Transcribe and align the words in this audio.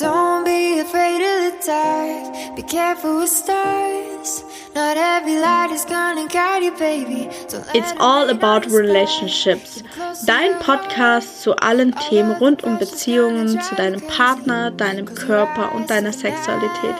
Don't 0.00 0.44
be 0.44 0.78
afraid 0.78 1.20
of 1.22 1.38
the 1.44 1.66
dark. 1.66 2.54
Be 2.54 2.62
careful 2.62 3.16
with 3.16 3.30
stars. 3.30 4.44
Not 4.72 4.96
every 4.96 5.40
light 5.40 5.72
is 5.72 5.84
gonna 5.86 6.28
guide 6.28 6.62
you, 6.62 6.70
baby. 6.78 7.28
So 7.48 7.60
It's 7.74 7.92
all 7.98 8.30
about 8.30 8.66
relationships. 8.66 9.82
Dein 10.24 10.56
Podcast 10.60 11.42
zu 11.42 11.56
allen 11.56 11.96
Themen 12.08 12.30
rund 12.36 12.62
um 12.62 12.78
Beziehungen 12.78 13.60
zu 13.60 13.74
deinem 13.74 14.00
Partner, 14.02 14.70
deinem 14.70 15.12
Körper 15.12 15.74
und 15.74 15.90
deiner 15.90 16.12
Sexualität. 16.12 16.94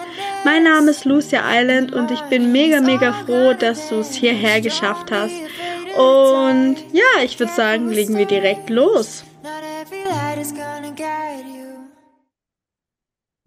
Mein 0.44 0.64
Name 0.64 0.90
ist 0.90 1.04
Lucia 1.04 1.42
Island 1.44 1.92
und 1.92 2.10
ich 2.10 2.22
bin 2.22 2.50
mega, 2.50 2.80
mega 2.80 3.12
froh, 3.12 3.54
dass 3.54 3.90
du 3.90 4.00
es 4.00 4.12
hierher 4.14 4.60
geschafft 4.60 5.12
hast. 5.12 5.34
Und 5.96 6.78
ja, 6.92 7.22
ich 7.22 7.38
würde 7.38 7.52
sagen, 7.52 7.90
legen 7.90 8.18
wir 8.18 8.26
direkt 8.26 8.70
los. 8.70 9.22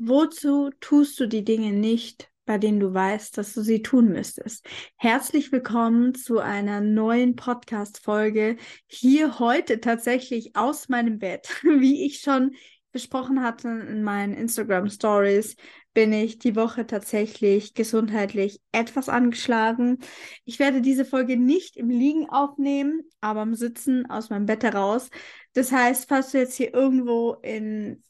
Wozu 0.04 0.72
tust 0.80 1.20
du 1.20 1.28
die 1.28 1.44
Dinge 1.44 1.74
nicht, 1.74 2.32
bei 2.46 2.58
denen 2.58 2.80
du 2.80 2.92
weißt, 2.92 3.38
dass 3.38 3.54
du 3.54 3.62
sie 3.62 3.84
tun 3.84 4.08
müsstest? 4.08 4.66
Herzlich 4.98 5.52
willkommen 5.52 6.16
zu 6.16 6.40
einer 6.40 6.82
neuen 6.82 7.36
Podcast-Folge. 7.36 8.58
Hier 8.88 9.38
heute 9.38 9.80
tatsächlich 9.80 10.56
aus 10.56 10.90
meinem 10.90 11.20
Bett. 11.20 11.50
Wie 11.62 12.04
ich 12.04 12.22
schon 12.22 12.56
besprochen 12.92 13.44
hatte 13.44 13.68
in 13.68 14.02
meinen 14.02 14.34
Instagram 14.34 14.90
Stories, 14.90 15.56
bin 15.94 16.12
ich 16.14 16.40
die 16.40 16.56
Woche 16.56 16.88
tatsächlich 16.88 17.76
gesundheitlich 17.76 18.60
etwas 18.72 19.08
angeschlagen. 19.08 20.00
Ich 20.46 20.58
werde 20.58 20.82
diese 20.82 21.06
Folge 21.06 21.38
nicht 21.38 21.78
im 21.78 21.92
Liegen 21.92 22.28
aufnehmen, 22.28 23.04
aber 23.20 23.44
im 23.44 23.54
Sitzen 23.54 24.10
aus 24.10 24.32
meinem 24.32 24.48
Bett 24.48 24.64
heraus. 24.64 25.12
Das 25.54 25.72
heißt, 25.72 26.10
falls 26.10 26.32
du 26.32 26.40
jetzt 26.40 26.56
hier 26.56 26.74
irgendwo 26.74 27.34
in 27.44 28.02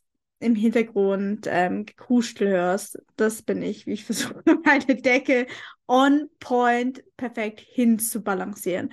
im 0.41 0.55
Hintergrund 0.55 1.48
ähm, 1.50 1.86
Gekruschel 1.86 2.49
hörst, 2.49 2.99
das 3.16 3.41
bin 3.41 3.62
ich, 3.62 3.86
wie 3.86 3.94
ich 3.94 4.05
versuche, 4.05 4.44
meine 4.63 4.96
Decke 4.96 5.48
on 5.88 6.29
point 6.40 7.04
perfekt 7.18 7.62
hinzubalancieren. 7.62 8.91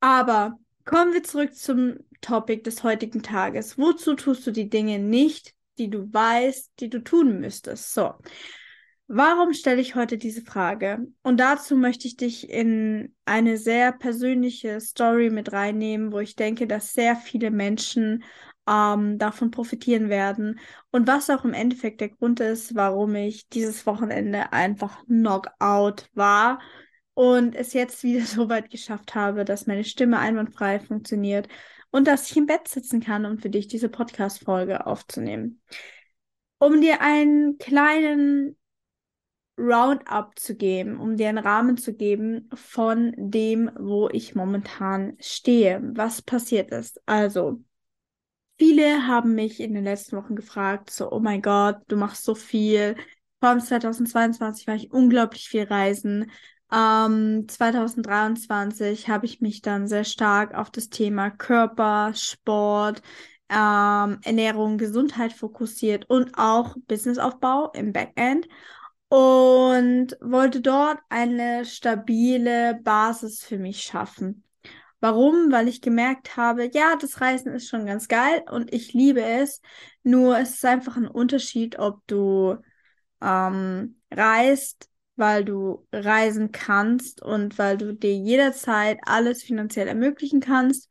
Aber 0.00 0.58
kommen 0.84 1.12
wir 1.12 1.22
zurück 1.22 1.54
zum 1.54 1.98
Topic 2.20 2.62
des 2.62 2.82
heutigen 2.82 3.22
Tages. 3.22 3.78
Wozu 3.78 4.14
tust 4.14 4.46
du 4.46 4.50
die 4.50 4.68
Dinge 4.68 4.98
nicht, 4.98 5.54
die 5.78 5.88
du 5.88 6.12
weißt, 6.12 6.72
die 6.80 6.90
du 6.90 7.00
tun 7.00 7.40
müsstest? 7.40 7.94
So. 7.94 8.14
Warum 9.12 9.54
stelle 9.54 9.80
ich 9.80 9.96
heute 9.96 10.18
diese 10.18 10.42
Frage? 10.42 11.04
Und 11.24 11.40
dazu 11.40 11.74
möchte 11.74 12.06
ich 12.06 12.16
dich 12.16 12.48
in 12.48 13.12
eine 13.24 13.56
sehr 13.56 13.90
persönliche 13.90 14.80
Story 14.80 15.30
mit 15.30 15.52
reinnehmen, 15.52 16.12
wo 16.12 16.20
ich 16.20 16.36
denke, 16.36 16.68
dass 16.68 16.92
sehr 16.92 17.16
viele 17.16 17.50
Menschen 17.50 18.22
ähm, 18.70 19.18
davon 19.18 19.50
profitieren 19.50 20.08
werden. 20.08 20.60
Und 20.92 21.08
was 21.08 21.28
auch 21.28 21.44
im 21.44 21.54
Endeffekt 21.54 22.00
der 22.00 22.10
Grund 22.10 22.40
ist, 22.40 22.74
warum 22.76 23.14
ich 23.16 23.48
dieses 23.48 23.84
Wochenende 23.86 24.52
einfach 24.52 25.04
Knockout 25.06 26.08
war 26.14 26.60
und 27.14 27.56
es 27.56 27.72
jetzt 27.72 28.02
wieder 28.04 28.24
so 28.24 28.48
weit 28.48 28.70
geschafft 28.70 29.14
habe, 29.14 29.44
dass 29.44 29.66
meine 29.66 29.84
Stimme 29.84 30.18
einwandfrei 30.18 30.78
funktioniert 30.78 31.48
und 31.90 32.06
dass 32.06 32.30
ich 32.30 32.36
im 32.36 32.46
Bett 32.46 32.68
sitzen 32.68 33.00
kann, 33.00 33.26
um 33.26 33.38
für 33.38 33.50
dich 33.50 33.66
diese 33.66 33.88
Podcast-Folge 33.88 34.86
aufzunehmen. 34.86 35.60
Um 36.58 36.80
dir 36.80 37.00
einen 37.00 37.58
kleinen 37.58 38.56
Roundup 39.58 40.38
zu 40.38 40.54
geben, 40.56 40.98
um 41.00 41.16
dir 41.16 41.28
einen 41.28 41.38
Rahmen 41.38 41.76
zu 41.76 41.94
geben 41.94 42.48
von 42.54 43.14
dem, 43.16 43.70
wo 43.78 44.08
ich 44.08 44.34
momentan 44.34 45.16
stehe, 45.18 45.82
was 45.82 46.22
passiert 46.22 46.70
ist. 46.70 47.00
Also, 47.06 47.62
Viele 48.60 49.06
haben 49.06 49.34
mich 49.34 49.58
in 49.58 49.72
den 49.72 49.84
letzten 49.84 50.18
Wochen 50.18 50.36
gefragt, 50.36 50.90
so, 50.90 51.10
oh 51.10 51.18
mein 51.18 51.40
Gott, 51.40 51.78
du 51.88 51.96
machst 51.96 52.24
so 52.24 52.34
viel. 52.34 52.94
Vor 53.38 53.48
allem 53.48 53.60
2022 53.60 54.66
war 54.66 54.74
ich 54.74 54.92
unglaublich 54.92 55.48
viel 55.48 55.62
reisen. 55.62 56.30
Ähm, 56.70 57.48
2023 57.48 59.08
habe 59.08 59.24
ich 59.24 59.40
mich 59.40 59.62
dann 59.62 59.88
sehr 59.88 60.04
stark 60.04 60.54
auf 60.54 60.68
das 60.68 60.90
Thema 60.90 61.30
Körper, 61.30 62.12
Sport, 62.14 63.00
ähm, 63.48 64.18
Ernährung, 64.24 64.76
Gesundheit 64.76 65.32
fokussiert 65.32 66.04
und 66.10 66.32
auch 66.36 66.76
Businessaufbau 66.86 67.72
im 67.72 67.94
Backend 67.94 68.46
und 69.08 70.18
wollte 70.20 70.60
dort 70.60 70.98
eine 71.08 71.64
stabile 71.64 72.78
Basis 72.82 73.42
für 73.42 73.56
mich 73.56 73.80
schaffen. 73.80 74.44
Warum? 75.00 75.50
Weil 75.50 75.68
ich 75.68 75.80
gemerkt 75.80 76.36
habe, 76.36 76.70
ja, 76.72 76.96
das 76.96 77.20
Reisen 77.20 77.52
ist 77.52 77.68
schon 77.68 77.86
ganz 77.86 78.08
geil 78.08 78.42
und 78.50 78.72
ich 78.72 78.92
liebe 78.92 79.22
es. 79.22 79.60
Nur 80.02 80.38
es 80.38 80.54
ist 80.54 80.64
einfach 80.64 80.96
ein 80.96 81.08
Unterschied, 81.08 81.78
ob 81.78 82.06
du 82.06 82.56
ähm, 83.22 84.00
reist, 84.10 84.88
weil 85.16 85.44
du 85.44 85.86
reisen 85.92 86.52
kannst 86.52 87.22
und 87.22 87.58
weil 87.58 87.76
du 87.78 87.94
dir 87.94 88.14
jederzeit 88.14 88.98
alles 89.04 89.42
finanziell 89.42 89.88
ermöglichen 89.88 90.40
kannst. 90.40 90.88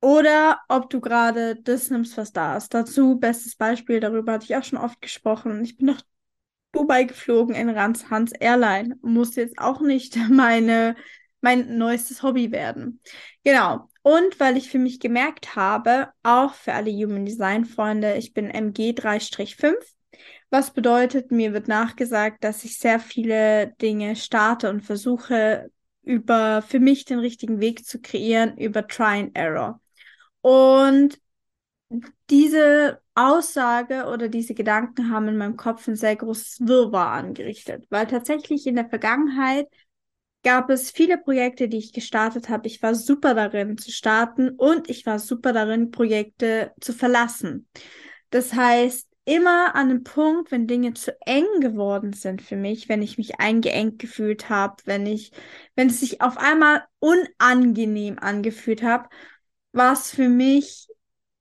Oder 0.00 0.60
ob 0.68 0.90
du 0.90 1.00
gerade 1.00 1.56
das 1.56 1.90
nimmst, 1.90 2.16
was 2.16 2.32
da 2.32 2.56
ist. 2.56 2.72
Dazu, 2.72 3.18
bestes 3.18 3.56
Beispiel, 3.56 3.98
darüber 4.00 4.32
hatte 4.34 4.44
ich 4.44 4.56
auch 4.56 4.62
schon 4.62 4.78
oft 4.78 5.00
gesprochen. 5.00 5.64
Ich 5.64 5.76
bin 5.76 5.86
nach 5.86 6.02
Dubai 6.72 7.04
geflogen 7.04 7.54
in 7.54 7.68
Rans 7.70 8.10
Hans 8.10 8.32
Airline. 8.32 8.96
Muss 9.02 9.36
jetzt 9.36 9.58
auch 9.58 9.80
nicht 9.80 10.16
meine 10.30 10.96
mein 11.40 11.78
neuestes 11.78 12.22
Hobby 12.22 12.50
werden. 12.52 13.00
Genau. 13.44 13.88
Und 14.02 14.40
weil 14.40 14.56
ich 14.56 14.70
für 14.70 14.78
mich 14.78 15.00
gemerkt 15.00 15.56
habe, 15.56 16.08
auch 16.22 16.54
für 16.54 16.72
alle 16.72 16.90
Human 16.90 17.26
Design 17.26 17.64
Freunde, 17.64 18.16
ich 18.16 18.32
bin 18.32 18.50
MG 18.50 18.92
3-5, 18.92 19.74
was 20.50 20.72
bedeutet, 20.72 21.30
mir 21.30 21.52
wird 21.52 21.68
nachgesagt, 21.68 22.42
dass 22.42 22.64
ich 22.64 22.78
sehr 22.78 23.00
viele 23.00 23.74
Dinge 23.82 24.16
starte 24.16 24.70
und 24.70 24.80
versuche, 24.80 25.70
über 26.02 26.62
für 26.62 26.80
mich 26.80 27.04
den 27.04 27.18
richtigen 27.18 27.60
Weg 27.60 27.84
zu 27.84 28.00
kreieren, 28.00 28.56
über 28.56 28.86
Try 28.86 29.20
and 29.20 29.36
Error. 29.36 29.80
Und 30.40 31.20
diese 32.30 33.00
Aussage 33.14 34.06
oder 34.06 34.28
diese 34.28 34.54
Gedanken 34.54 35.10
haben 35.10 35.28
in 35.28 35.36
meinem 35.36 35.56
Kopf 35.56 35.86
ein 35.88 35.96
sehr 35.96 36.16
großes 36.16 36.66
Wirrwarr 36.66 37.12
angerichtet, 37.12 37.86
weil 37.90 38.06
tatsächlich 38.06 38.66
in 38.66 38.76
der 38.76 38.88
Vergangenheit 38.88 39.68
gab 40.42 40.70
es 40.70 40.90
viele 40.90 41.18
Projekte, 41.18 41.68
die 41.68 41.78
ich 41.78 41.92
gestartet 41.92 42.48
habe. 42.48 42.66
Ich 42.66 42.82
war 42.82 42.94
super 42.94 43.34
darin 43.34 43.76
zu 43.76 43.90
starten 43.90 44.50
und 44.50 44.88
ich 44.88 45.04
war 45.06 45.18
super 45.18 45.52
darin, 45.52 45.90
Projekte 45.90 46.72
zu 46.80 46.92
verlassen. 46.92 47.68
Das 48.30 48.54
heißt, 48.54 49.08
immer 49.24 49.74
an 49.74 49.90
einem 49.90 50.04
Punkt, 50.04 50.50
wenn 50.50 50.66
Dinge 50.66 50.94
zu 50.94 51.14
eng 51.26 51.44
geworden 51.60 52.14
sind 52.14 52.40
für 52.40 52.56
mich, 52.56 52.88
wenn 52.88 53.02
ich 53.02 53.18
mich 53.18 53.40
eingeengt 53.40 53.98
gefühlt 53.98 54.48
habe, 54.48 54.76
wenn 54.86 55.06
ich, 55.06 55.32
wenn 55.76 55.88
es 55.88 56.00
sich 56.00 56.22
auf 56.22 56.38
einmal 56.38 56.84
unangenehm 56.98 58.18
angefühlt 58.18 58.82
habe, 58.82 59.08
war 59.72 59.92
es 59.92 60.10
für 60.10 60.28
mich 60.28 60.88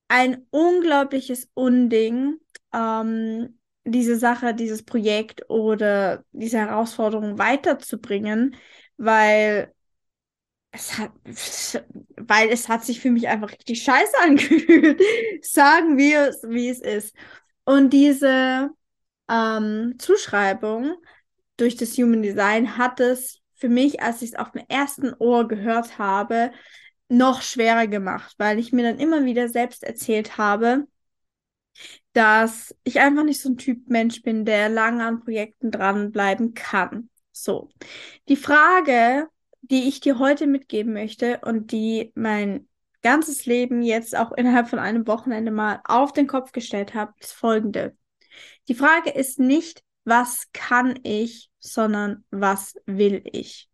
ein 0.09 0.45
unglaubliches 0.49 1.49
Unding, 1.53 2.39
ähm, 2.73 3.59
diese 3.85 4.17
Sache, 4.17 4.53
dieses 4.53 4.83
Projekt 4.83 5.49
oder 5.49 6.25
diese 6.33 6.57
Herausforderung 6.59 7.37
weiterzubringen, 7.37 8.55
weil 8.97 9.73
es 10.71 10.97
hat, 10.97 11.11
weil 12.17 12.49
es 12.49 12.69
hat 12.69 12.85
sich 12.85 12.99
für 12.99 13.11
mich 13.11 13.27
einfach 13.27 13.51
richtig 13.51 13.83
scheiße 13.83 14.13
angefühlt. 14.23 15.01
Sagen 15.43 15.97
wir 15.97 16.29
es, 16.29 16.43
wie 16.43 16.69
es 16.69 16.79
ist. 16.79 17.15
Und 17.65 17.91
diese 17.91 18.69
ähm, 19.29 19.95
Zuschreibung 19.99 20.95
durch 21.57 21.75
das 21.75 21.97
Human 21.97 22.21
Design 22.21 22.77
hat 22.77 22.99
es 22.99 23.41
für 23.55 23.69
mich, 23.69 24.01
als 24.01 24.21
ich 24.21 24.31
es 24.31 24.35
auf 24.35 24.51
dem 24.51 24.63
ersten 24.67 25.13
Ohr 25.15 25.47
gehört 25.47 25.97
habe, 25.97 26.51
noch 27.09 27.41
schwerer 27.41 27.87
gemacht, 27.87 28.35
weil 28.37 28.59
ich 28.59 28.71
mir 28.71 28.83
dann 28.83 28.99
immer 28.99 29.25
wieder 29.25 29.49
selbst 29.49 29.83
erzählt 29.83 30.37
habe, 30.37 30.85
dass 32.13 32.75
ich 32.83 32.99
einfach 32.99 33.23
nicht 33.23 33.41
so 33.41 33.50
ein 33.50 33.57
Typ 33.57 33.89
Mensch 33.89 34.21
bin, 34.21 34.45
der 34.45 34.69
lange 34.69 35.05
an 35.05 35.23
Projekten 35.23 35.71
dranbleiben 35.71 36.53
kann. 36.53 37.09
So. 37.44 37.69
Die 38.28 38.36
Frage, 38.36 39.28
die 39.62 39.88
ich 39.88 40.00
dir 40.00 40.19
heute 40.19 40.48
mitgeben 40.48 40.94
möchte 40.94 41.39
und 41.44 41.72
die 41.72 42.12
mein 42.16 42.68
ganzes 43.01 43.45
Leben 43.45 43.81
jetzt 43.81 44.18
auch 44.18 44.31
innerhalb 44.31 44.69
von 44.69 44.80
einem 44.80 45.07
Wochenende 45.07 45.51
mal 45.51 45.81
auf 45.86 46.13
den 46.13 46.28
Kopf 46.28 46.51
gestellt 46.51 46.94
habe, 46.94 47.13
ist 47.19 47.34
folgende. 47.34 47.95
Die 48.68 48.75
Frage 48.75 49.12
ist 49.12 49.39
nicht, 49.39 49.84
was 50.04 50.48
kann 50.54 51.00
ich, 51.04 51.50
sondern 51.60 52.24
was 52.31 52.75
will 52.86 53.22
ich? 53.31 53.69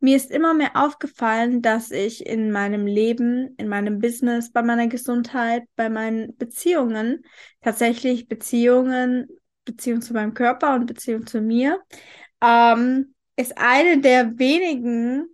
Mir 0.00 0.16
ist 0.16 0.30
immer 0.30 0.54
mehr 0.54 0.76
aufgefallen, 0.76 1.62
dass 1.62 1.90
ich 1.90 2.24
in 2.26 2.50
meinem 2.50 2.86
Leben, 2.86 3.54
in 3.58 3.68
meinem 3.68 3.98
Business, 3.98 4.50
bei 4.50 4.62
meiner 4.62 4.86
Gesundheit, 4.86 5.64
bei 5.76 5.90
meinen 5.90 6.36
Beziehungen, 6.36 7.24
tatsächlich 7.60 8.28
Beziehungen, 8.28 9.28
Beziehung 9.64 10.00
zu 10.00 10.14
meinem 10.14 10.34
Körper 10.34 10.74
und 10.74 10.86
Beziehung 10.86 11.26
zu 11.26 11.40
mir, 11.40 11.80
ähm, 12.40 13.14
ist 13.36 13.56
eine 13.56 14.00
der 14.00 14.38
wenigen 14.38 15.28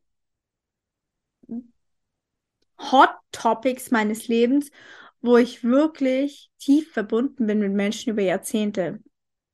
Hot 2.78 3.10
Topics 3.32 3.90
meines 3.90 4.28
Lebens, 4.28 4.70
wo 5.20 5.36
ich 5.36 5.64
wirklich 5.64 6.50
tief 6.58 6.92
verbunden 6.92 7.46
bin 7.46 7.60
mit 7.60 7.72
Menschen 7.72 8.10
über 8.10 8.22
Jahrzehnte. 8.22 9.00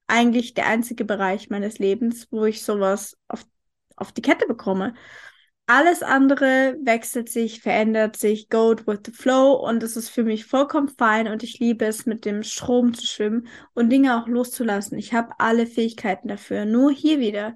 Eigentlich 0.06 0.54
der 0.54 0.66
einzige 0.66 1.04
Bereich 1.04 1.50
meines 1.50 1.78
Lebens, 1.78 2.26
wo 2.30 2.44
ich 2.44 2.64
sowas 2.64 3.16
auf, 3.28 3.44
auf 3.96 4.12
die 4.12 4.22
Kette 4.22 4.46
bekomme. 4.46 4.94
Alles 5.72 6.02
andere 6.02 6.76
wechselt 6.82 7.28
sich, 7.28 7.60
verändert 7.60 8.16
sich, 8.16 8.48
go 8.48 8.74
with 8.86 8.98
the 9.06 9.12
flow 9.12 9.52
und 9.52 9.84
es 9.84 9.96
ist 9.96 10.08
für 10.08 10.24
mich 10.24 10.44
vollkommen 10.44 10.88
fein 10.88 11.28
und 11.28 11.44
ich 11.44 11.60
liebe 11.60 11.84
es, 11.84 12.06
mit 12.06 12.24
dem 12.24 12.42
Strom 12.42 12.92
zu 12.92 13.06
schwimmen 13.06 13.46
und 13.72 13.88
Dinge 13.88 14.20
auch 14.20 14.26
loszulassen. 14.26 14.98
Ich 14.98 15.14
habe 15.14 15.30
alle 15.38 15.68
Fähigkeiten 15.68 16.26
dafür. 16.26 16.64
Nur 16.64 16.90
hier 16.90 17.20
wieder. 17.20 17.54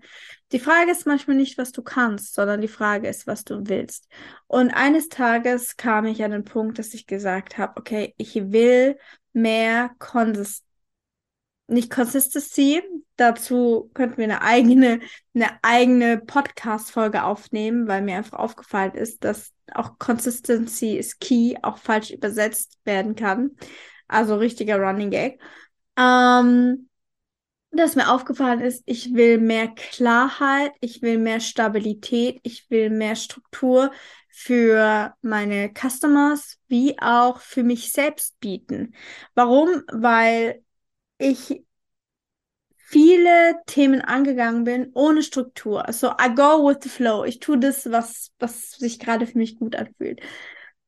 Die 0.53 0.61
Frage 0.61 0.93
ist 0.93 1.09
manchmal 1.09 1.37
nicht, 1.37 1.59
was 1.59 1.73
du 1.73 1.83
kannst, 1.83 2.35
sondern 2.35 2.61
die 2.61 2.69
Frage 2.69 3.09
ist, 3.09 3.27
was 3.27 3.43
du 3.43 3.67
willst. 3.67 4.07
Und 4.47 4.71
eines 4.71 5.09
Tages 5.09 5.77
kam 5.77 6.05
ich 6.05 6.23
an 6.23 6.31
den 6.31 6.45
Punkt, 6.45 6.79
dass 6.79 6.95
ich 6.95 7.09
gesagt 7.09 7.59
habe, 7.59 7.81
okay, 7.81 8.15
ich 8.17 8.37
will 8.53 8.97
mehr 9.33 9.91
Konsistenz 9.99 10.64
nicht 11.67 11.91
Consistency. 11.91 12.83
Dazu 13.17 13.91
könnten 13.95 14.19
wir 14.19 14.25
eine 14.25 14.43
eigene, 14.43 15.01
eine 15.35 15.59
eigene 15.63 16.19
Podcast-Folge 16.19 17.25
aufnehmen, 17.25 17.87
weil 17.89 18.03
mir 18.03 18.17
einfach 18.17 18.39
aufgefallen 18.39 18.95
ist, 18.95 19.25
dass 19.25 19.53
auch 19.73 19.99
Consistency 19.99 20.97
is 20.97 21.19
key 21.19 21.57
auch 21.63 21.79
falsch 21.79 22.11
übersetzt 22.11 22.79
werden 22.85 23.15
kann. 23.15 23.53
Also 24.09 24.37
richtiger 24.37 24.79
Running 24.79 25.11
Gag. 25.11 25.41
Ähm, 25.97 26.89
dass 27.71 27.97
mir 27.97 28.13
aufgefallen 28.13 28.61
ist, 28.61 28.83
ich 28.87 29.15
will 29.15 29.39
mehr 29.39 29.69
Klarheit, 29.69 30.73
ich 30.81 31.03
will 31.03 31.19
mehr 31.19 31.41
Stabilität, 31.41 32.39
ich 32.43 32.71
will 32.71 32.91
mehr 32.91 33.17
Struktur 33.17 33.91
für 34.29 35.15
meine 35.23 35.73
Customers 35.73 36.59
wie 36.69 36.99
auch 37.01 37.41
für 37.41 37.63
mich 37.63 37.93
selbst 37.93 38.39
bieten. 38.41 38.95
Warum? 39.35 39.83
Weil 39.93 40.64
ich 41.19 41.65
viele 42.77 43.57
Themen 43.67 44.01
angegangen 44.01 44.65
bin 44.65 44.91
ohne 44.95 45.23
Struktur. 45.23 45.85
So, 45.91 46.09
I 46.11 46.29
go 46.35 46.67
with 46.69 46.79
the 46.83 46.89
flow. 46.89 47.25
Ich 47.25 47.41
tue 47.41 47.59
das, 47.59 47.91
was, 47.91 48.31
was 48.39 48.73
sich 48.73 48.99
gerade 48.99 49.27
für 49.27 49.39
mich 49.39 49.59
gut 49.59 49.77
anfühlt. 49.77 50.21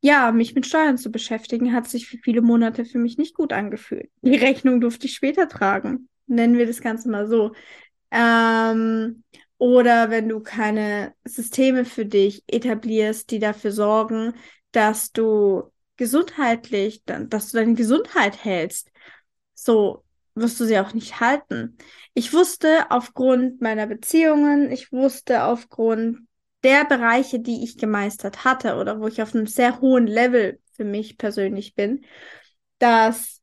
Ja, 0.01 0.31
mich 0.31 0.55
mit 0.55 0.67
Steuern 0.67 0.99
zu 0.99 1.11
beschäftigen, 1.11 1.73
hat 1.73 1.89
sich 1.89 2.07
für 2.07 2.19
viele 2.19 2.43
Monate 2.43 2.85
für 2.85 2.99
mich 2.99 3.19
nicht 3.19 3.35
gut 3.35 3.53
angefühlt. 3.53 4.11
Die 4.23 4.37
Rechnung 4.37 4.81
durfte 4.81 5.07
ich 5.07 5.15
später 5.15 5.49
tragen. 5.49 6.09
Nennen 6.27 6.59
wir 6.59 6.67
das 6.67 6.81
Ganze 6.81 7.09
mal 7.09 7.27
so. 7.29 7.53
Ähm, 8.13 9.25
oder 9.59 10.11
wenn 10.11 10.29
du 10.29 10.41
keine 10.41 11.15
Systeme 11.25 11.85
für 11.85 12.07
dich 12.07 12.45
etablierst, 12.49 13.31
die 13.31 13.41
dafür 13.41 13.73
sorgen, 13.73 14.35
dass 14.73 15.13
du 15.13 15.73
gesundheitlich, 15.97 17.03
dass 17.07 17.51
du 17.53 17.59
deine 17.59 17.75
Gesundheit 17.75 18.45
hältst. 18.45 18.91
So, 19.55 20.05
wirst 20.37 20.61
du 20.61 20.65
sie 20.65 20.79
auch 20.79 20.95
nicht 20.95 21.21
halten. 21.21 21.77
Ich 22.15 22.33
wusste 22.33 22.91
aufgrund 22.91 23.61
meiner 23.61 23.87
Beziehungen, 23.87 24.71
ich 24.71 24.93
wusste 24.93 25.45
aufgrund 25.45 26.19
der 26.63 26.85
Bereiche, 26.85 27.41
die 27.41 27.65
ich 27.65 27.79
gemeistert 27.79 28.45
hatte 28.45 28.77
oder 28.77 29.01
wo 29.01 29.07
ich 29.07 29.23
auf 29.23 29.35
einem 29.35 29.47
sehr 29.47 29.81
hohen 29.81 30.07
Level 30.07 30.61
für 30.73 30.85
mich 30.85 31.19
persönlich 31.19 31.75
bin, 31.75 32.05
dass 32.79 33.41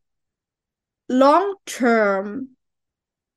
Long-Term 1.08 2.56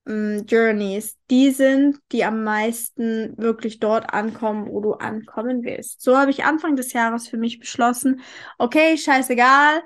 mm, 0.04 0.40
Journeys 0.46 1.16
die 1.30 1.50
sind, 1.50 1.98
die 2.12 2.24
am 2.24 2.44
meisten 2.44 3.36
wirklich 3.38 3.80
dort 3.80 4.12
ankommen, 4.12 4.68
wo 4.68 4.80
du 4.80 4.92
ankommen 4.94 5.64
willst. 5.64 6.02
So 6.02 6.16
habe 6.16 6.30
ich 6.30 6.44
Anfang 6.44 6.76
des 6.76 6.92
Jahres 6.92 7.28
für 7.28 7.38
mich 7.38 7.58
beschlossen, 7.58 8.20
okay, 8.58 8.96
scheißegal, 8.98 9.82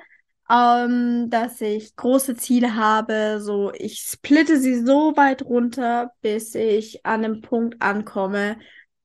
ähm, 0.51 1.31
dass 1.31 1.61
ich 1.61 1.95
große 1.97 2.37
Ziele 2.37 2.75
habe. 2.77 3.41
So, 3.41 3.73
ich 3.73 4.01
splitte 4.01 4.59
sie 4.59 4.85
so 4.85 5.17
weit 5.17 5.43
runter, 5.43 6.13
bis 6.23 6.55
ich 6.55 7.07
an 7.07 7.25
einem 7.25 7.41
Punkt 7.41 7.81
ankomme, 7.81 8.59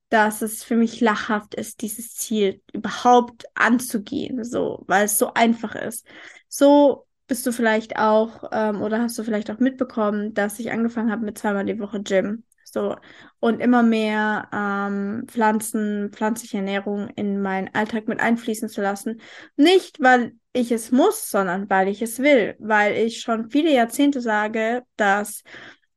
dass 0.08 0.42
es 0.42 0.64
für 0.64 0.76
mich 0.76 1.00
lachhaft 1.00 1.54
ist, 1.54 1.82
dieses 1.82 2.14
Ziel 2.14 2.62
überhaupt 2.72 3.44
anzugehen, 3.54 4.44
so, 4.44 4.84
weil 4.86 5.06
es 5.06 5.18
so 5.18 5.34
einfach 5.34 5.74
ist. 5.74 6.06
So 6.48 7.06
bist 7.26 7.46
du 7.46 7.52
vielleicht 7.52 7.96
auch 7.98 8.44
ähm, 8.52 8.82
oder 8.82 9.00
hast 9.02 9.18
du 9.18 9.24
vielleicht 9.24 9.50
auch 9.50 9.58
mitbekommen, 9.58 10.34
dass 10.34 10.58
ich 10.60 10.70
angefangen 10.72 11.10
habe 11.10 11.24
mit 11.24 11.38
zweimal 11.38 11.64
die 11.64 11.78
Woche 11.78 12.02
Gym. 12.02 12.44
So 12.72 12.96
und 13.38 13.60
immer 13.60 13.82
mehr 13.82 14.48
ähm, 14.52 15.24
Pflanzen, 15.28 16.10
pflanzliche 16.12 16.58
Ernährung 16.58 17.08
in 17.10 17.40
meinen 17.40 17.72
Alltag 17.74 18.08
mit 18.08 18.20
einfließen 18.20 18.68
zu 18.68 18.82
lassen. 18.82 19.20
Nicht, 19.56 20.00
weil 20.00 20.34
ich 20.52 20.72
es 20.72 20.90
muss, 20.90 21.30
sondern 21.30 21.70
weil 21.70 21.88
ich 21.88 22.02
es 22.02 22.18
will, 22.18 22.56
weil 22.58 22.96
ich 22.96 23.20
schon 23.20 23.50
viele 23.50 23.72
Jahrzehnte 23.72 24.20
sage, 24.20 24.82
dass 24.96 25.44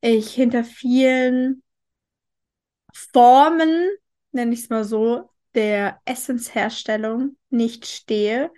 ich 0.01 0.31
hinter 0.33 0.63
vielen 0.63 1.63
Formen, 2.94 3.89
nenne 4.31 4.54
ich 4.54 4.62
es 4.62 4.69
mal 4.69 4.83
so, 4.83 5.30
der 5.56 6.00
Essensherstellung 6.06 7.38
nicht 7.50 7.88
stehe. 7.88 8.51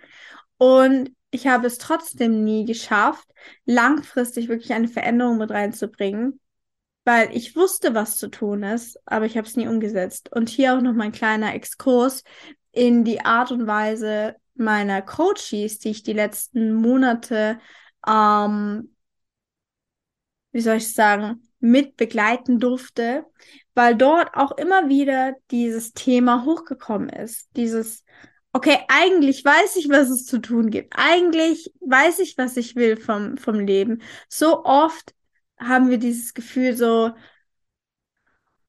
Und 0.58 1.10
ich 1.30 1.46
habe 1.46 1.66
es 1.66 1.78
trotzdem 1.78 2.44
nie 2.44 2.66
geschafft, 2.66 3.26
langfristig 3.64 4.48
wirklich 4.48 4.72
eine 4.74 4.88
Veränderung 4.88 5.38
mit 5.38 5.50
reinzubringen, 5.50 6.40
weil 7.04 7.34
ich 7.36 7.56
wusste, 7.56 7.94
was 7.94 8.16
zu 8.16 8.28
tun 8.28 8.62
ist, 8.62 9.00
aber 9.06 9.26
ich 9.26 9.36
habe 9.36 9.46
es 9.46 9.56
nie 9.56 9.66
umgesetzt. 9.66 10.30
Und 10.32 10.48
hier 10.48 10.76
auch 10.76 10.80
noch 10.80 10.94
mein 10.94 11.12
kleiner 11.12 11.54
Exkurs 11.54 12.22
in 12.70 13.04
die 13.04 13.24
Art 13.24 13.50
und 13.50 13.66
Weise 13.66 14.36
meiner 14.54 15.02
Coaches, 15.02 15.78
die 15.78 15.90
ich 15.90 16.02
die 16.02 16.12
letzten 16.12 16.74
Monate, 16.74 17.58
ähm, 18.06 18.94
wie 20.52 20.60
soll 20.60 20.76
ich 20.76 20.92
sagen, 20.92 21.48
mit 21.58 21.96
begleiten 21.96 22.60
durfte, 22.60 23.24
weil 23.74 23.96
dort 23.96 24.34
auch 24.34 24.52
immer 24.52 24.88
wieder 24.88 25.34
dieses 25.50 25.92
Thema 25.92 26.44
hochgekommen 26.44 27.08
ist. 27.08 27.48
Dieses, 27.56 28.04
okay, 28.52 28.78
eigentlich 28.88 29.44
weiß 29.44 29.76
ich, 29.76 29.88
was 29.88 30.10
es 30.10 30.26
zu 30.26 30.40
tun 30.40 30.70
gibt. 30.70 30.94
Eigentlich 30.96 31.72
weiß 31.80 32.18
ich, 32.18 32.36
was 32.36 32.56
ich 32.56 32.76
will 32.76 32.96
vom, 32.96 33.38
vom 33.38 33.60
Leben. 33.60 34.02
So 34.28 34.64
oft 34.64 35.14
haben 35.62 35.90
wir 35.90 35.98
dieses 35.98 36.34
Gefühl 36.34 36.76
so, 36.76 37.12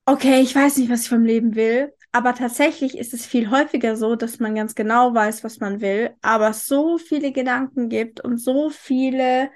okay, 0.05 0.41
ich 0.41 0.55
weiß 0.55 0.77
nicht, 0.77 0.89
was 0.89 1.03
ich 1.03 1.09
vom 1.09 1.23
Leben 1.23 1.55
will. 1.55 1.93
Aber 2.11 2.35
tatsächlich 2.35 2.97
ist 2.97 3.13
es 3.13 3.25
viel 3.25 3.49
häufiger 3.49 3.95
so, 3.95 4.15
dass 4.15 4.39
man 4.39 4.53
ganz 4.55 4.75
genau 4.75 5.13
weiß, 5.15 5.43
was 5.43 5.59
man 5.59 5.81
will, 5.81 6.11
aber 6.21 6.53
so 6.53 6.99
viele 6.99 7.31
Gedanken 7.31 7.89
gibt 7.89 8.21
und 8.21 8.37
so 8.37 8.69
viele 8.69 9.49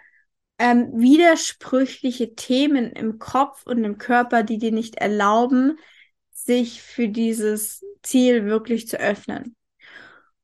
ähm, 0.58 0.90
widersprüchliche 0.96 2.34
Themen 2.34 2.92
im 2.94 3.20
Kopf 3.20 3.64
und 3.68 3.84
im 3.84 4.00
Körper, 4.00 4.42
die 4.42 4.58
dir 4.58 4.72
nicht 4.72 4.96
erlauben, 4.96 5.78
sich 6.32 6.82
für 6.82 7.10
dieses 7.10 7.86
Ziel 8.02 8.46
wirklich 8.46 8.88
zu 8.88 9.00
öffnen. 9.00 9.56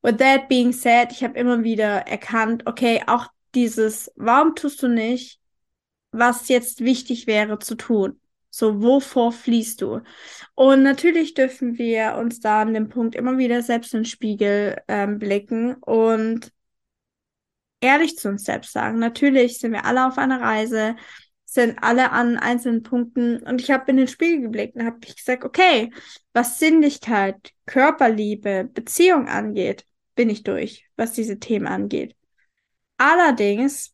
With 0.03 0.17
that 0.17 0.49
being 0.49 0.71
said, 0.71 1.11
ich 1.11 1.23
habe 1.23 1.39
immer 1.39 1.63
wieder 1.63 2.07
erkannt, 2.07 2.67
okay, 2.67 3.01
auch 3.07 3.27
dieses, 3.55 4.11
warum 4.15 4.53
tust 4.53 4.83
du 4.83 4.87
nicht, 4.87 5.39
was 6.13 6.47
jetzt 6.47 6.81
wichtig 6.81 7.27
wäre 7.27 7.59
zu 7.59 7.75
tun? 7.75 8.19
So, 8.49 8.81
wovor 8.83 9.31
fließt 9.31 9.81
du? 9.81 10.01
Und 10.53 10.83
natürlich 10.83 11.33
dürfen 11.33 11.77
wir 11.79 12.15
uns 12.15 12.39
da 12.39 12.61
an 12.61 12.73
dem 12.75 12.87
Punkt 12.87 13.15
immer 13.15 13.37
wieder 13.39 13.63
selbst 13.63 13.93
in 13.93 14.01
den 14.01 14.05
Spiegel 14.05 14.79
ähm, 14.87 15.17
blicken 15.17 15.73
und 15.75 16.51
ehrlich 17.81 18.15
zu 18.17 18.29
uns 18.29 18.45
selbst 18.45 18.71
sagen. 18.71 18.99
Natürlich 18.99 19.59
sind 19.59 19.73
wir 19.73 19.85
alle 19.85 20.07
auf 20.07 20.19
einer 20.19 20.39
Reise, 20.39 20.95
sind 21.45 21.79
alle 21.81 22.11
an 22.11 22.37
einzelnen 22.37 22.83
Punkten 22.83 23.41
und 23.43 23.59
ich 23.59 23.71
habe 23.71 23.89
in 23.91 23.97
den 23.97 24.07
Spiegel 24.07 24.41
geblickt 24.41 24.75
und 24.75 24.85
habe 24.85 24.99
gesagt, 24.99 25.43
okay, 25.43 25.91
was 26.33 26.59
Sinnlichkeit, 26.59 27.53
Körperliebe, 27.65 28.69
Beziehung 28.71 29.27
angeht, 29.27 29.85
bin 30.15 30.29
ich 30.29 30.43
durch, 30.43 30.85
was 30.95 31.13
diese 31.13 31.39
Themen 31.39 31.67
angeht. 31.67 32.15
Allerdings, 32.97 33.93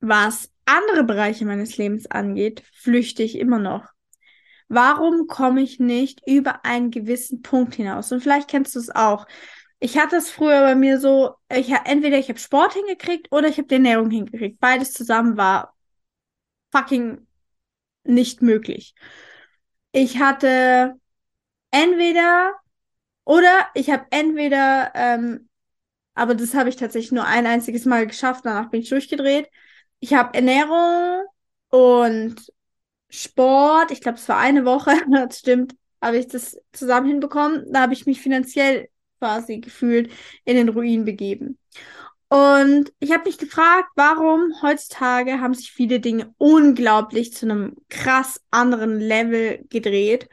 was 0.00 0.50
andere 0.68 1.04
Bereiche 1.04 1.44
meines 1.46 1.76
Lebens 1.76 2.06
angeht, 2.10 2.62
flüchte 2.72 3.22
ich 3.22 3.38
immer 3.38 3.58
noch. 3.58 3.86
Warum 4.68 5.26
komme 5.26 5.62
ich 5.62 5.80
nicht 5.80 6.20
über 6.26 6.64
einen 6.64 6.90
gewissen 6.90 7.42
Punkt 7.42 7.74
hinaus? 7.74 8.12
Und 8.12 8.20
vielleicht 8.20 8.50
kennst 8.50 8.74
du 8.74 8.78
es 8.78 8.94
auch. 8.94 9.26
Ich 9.80 9.96
hatte 9.98 10.16
es 10.16 10.30
früher 10.30 10.60
bei 10.60 10.74
mir 10.74 11.00
so, 11.00 11.34
ich 11.50 11.72
entweder 11.84 12.18
ich 12.18 12.28
habe 12.28 12.38
Sport 12.38 12.74
hingekriegt 12.74 13.32
oder 13.32 13.48
ich 13.48 13.56
habe 13.56 13.68
die 13.68 13.74
Ernährung 13.74 14.10
hingekriegt. 14.10 14.60
Beides 14.60 14.92
zusammen 14.92 15.36
war 15.36 15.74
fucking 16.70 17.26
nicht 18.04 18.42
möglich. 18.42 18.94
Ich 19.92 20.18
hatte 20.18 20.94
entweder 21.70 22.54
oder 23.24 23.68
ich 23.74 23.90
habe 23.90 24.06
entweder, 24.10 24.92
ähm, 24.94 25.48
aber 26.14 26.34
das 26.34 26.54
habe 26.54 26.68
ich 26.68 26.76
tatsächlich 26.76 27.12
nur 27.12 27.24
ein 27.24 27.46
einziges 27.46 27.84
Mal 27.84 28.06
geschafft, 28.06 28.44
danach 28.44 28.70
bin 28.70 28.80
ich 28.80 28.88
durchgedreht 28.90 29.48
ich 30.00 30.14
habe 30.14 30.34
Ernährung 30.34 31.24
und 31.70 32.36
Sport, 33.10 33.90
ich 33.90 34.00
glaube, 34.00 34.18
es 34.18 34.28
war 34.28 34.38
eine 34.38 34.64
Woche, 34.64 34.92
das 35.10 35.38
stimmt, 35.38 35.74
habe 36.00 36.18
ich 36.18 36.28
das 36.28 36.58
zusammen 36.72 37.08
hinbekommen. 37.08 37.72
Da 37.72 37.82
habe 37.82 37.94
ich 37.94 38.06
mich 38.06 38.20
finanziell 38.20 38.88
quasi 39.18 39.58
gefühlt 39.60 40.12
in 40.44 40.56
den 40.56 40.68
Ruin 40.68 41.04
begeben. 41.04 41.58
Und 42.28 42.92
ich 43.00 43.12
habe 43.12 43.24
mich 43.24 43.38
gefragt, 43.38 43.88
warum 43.96 44.52
heutzutage 44.62 45.40
haben 45.40 45.54
sich 45.54 45.72
viele 45.72 45.98
Dinge 45.98 46.34
unglaublich 46.36 47.32
zu 47.32 47.46
einem 47.46 47.76
krass 47.88 48.42
anderen 48.50 49.00
Level 49.00 49.64
gedreht, 49.70 50.28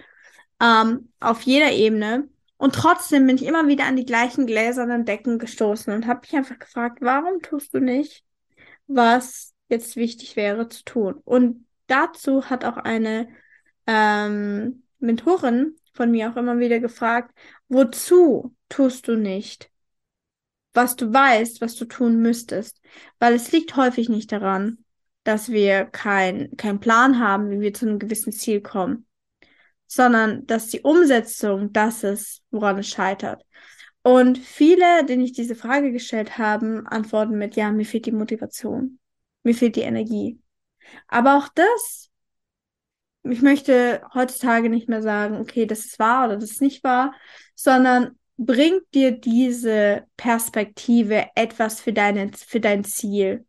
ähm, 0.62 1.12
auf 1.22 1.42
jeder 1.44 1.72
Ebene. 1.72 2.28
Und 2.58 2.76
trotzdem 2.76 3.28
bin 3.28 3.38
ich 3.38 3.46
immer 3.46 3.68
wieder 3.68 3.86
an 3.86 3.96
die 3.96 4.06
gleichen 4.06 4.46
gläsernen 4.46 5.06
Decken 5.06 5.40
gestoßen 5.40 5.94
und 5.94 6.06
habe 6.08 6.22
mich 6.22 6.36
einfach 6.36 6.60
gefragt, 6.60 7.00
warum 7.02 7.42
tust 7.42 7.74
du 7.74 7.80
nicht, 7.80 8.24
was 8.88 9.55
jetzt 9.70 9.96
wichtig 9.96 10.36
wäre 10.36 10.68
zu 10.68 10.84
tun? 10.84 11.16
Und 11.24 11.66
dazu 11.88 12.50
hat 12.50 12.66
auch 12.66 12.78
eine 12.78 13.28
ähm, 13.88 14.84
Mentorin 15.00 15.76
von 15.94 16.12
mir 16.12 16.32
auch 16.32 16.38
immer 16.38 16.60
wieder 16.60 16.80
gefragt, 16.80 17.36
wozu 17.68 18.56
tust 18.70 19.08
du 19.08 19.16
nicht, 19.16 19.72
was 20.74 20.96
du 20.96 21.14
weißt, 21.14 21.62
was 21.62 21.76
du 21.76 21.86
tun 21.86 22.22
müsstest? 22.22 22.82
Weil 23.20 23.34
es 23.34 23.52
liegt 23.52 23.76
häufig 23.76 24.10
nicht 24.10 24.32
daran, 24.32 24.84
dass 25.24 25.50
wir 25.50 25.86
keinen 25.86 26.56
kein 26.58 26.80
Plan 26.80 27.20
haben, 27.20 27.50
wie 27.50 27.62
wir 27.62 27.74
zu 27.74 27.88
einem 27.88 28.00
gewissen 28.00 28.32
Ziel 28.32 28.62
kommen, 28.62 29.08
sondern 29.88 30.46
dass 30.46 30.68
die 30.68 30.82
Umsetzung 30.82 31.72
das 31.74 32.04
ist, 32.04 32.44
woran 32.52 32.78
es 32.78 32.88
scheitert. 32.88 33.44
Und 34.04 34.38
viele, 34.38 35.04
denen 35.06 35.24
ich 35.24 35.34
diese 35.34 35.56
Frage 35.56 35.92
gestellt 35.92 36.38
habe, 36.38 36.84
antworten 36.86 37.38
mit, 37.40 37.56
ja, 37.56 37.72
mir 37.72 37.86
fehlt 37.86 38.06
die 38.06 38.12
Motivation, 38.12 39.00
mir 39.46 39.56
fehlt 39.56 39.76
die 39.76 39.82
Energie. 39.82 40.40
Aber 41.08 41.38
auch 41.38 41.50
das 41.50 42.12
ich 43.32 43.42
möchte 43.42 44.02
heutzutage 44.14 44.70
nicht 44.70 44.88
mehr 44.88 45.02
sagen, 45.02 45.38
okay, 45.38 45.66
das 45.66 45.86
ist 45.86 46.00
wahr 46.00 46.26
oder 46.26 46.38
das 46.38 46.52
ist 46.52 46.62
nicht 46.62 46.84
wahr, 46.84 47.14
sondern 47.56 48.18
bringt 48.38 48.84
dir 48.94 49.12
diese 49.12 50.06
Perspektive 50.18 51.28
etwas 51.36 51.82
für, 51.82 51.94
deine, 51.94 52.32
für 52.34 52.60
dein 52.60 52.84
Ziel 52.84 53.46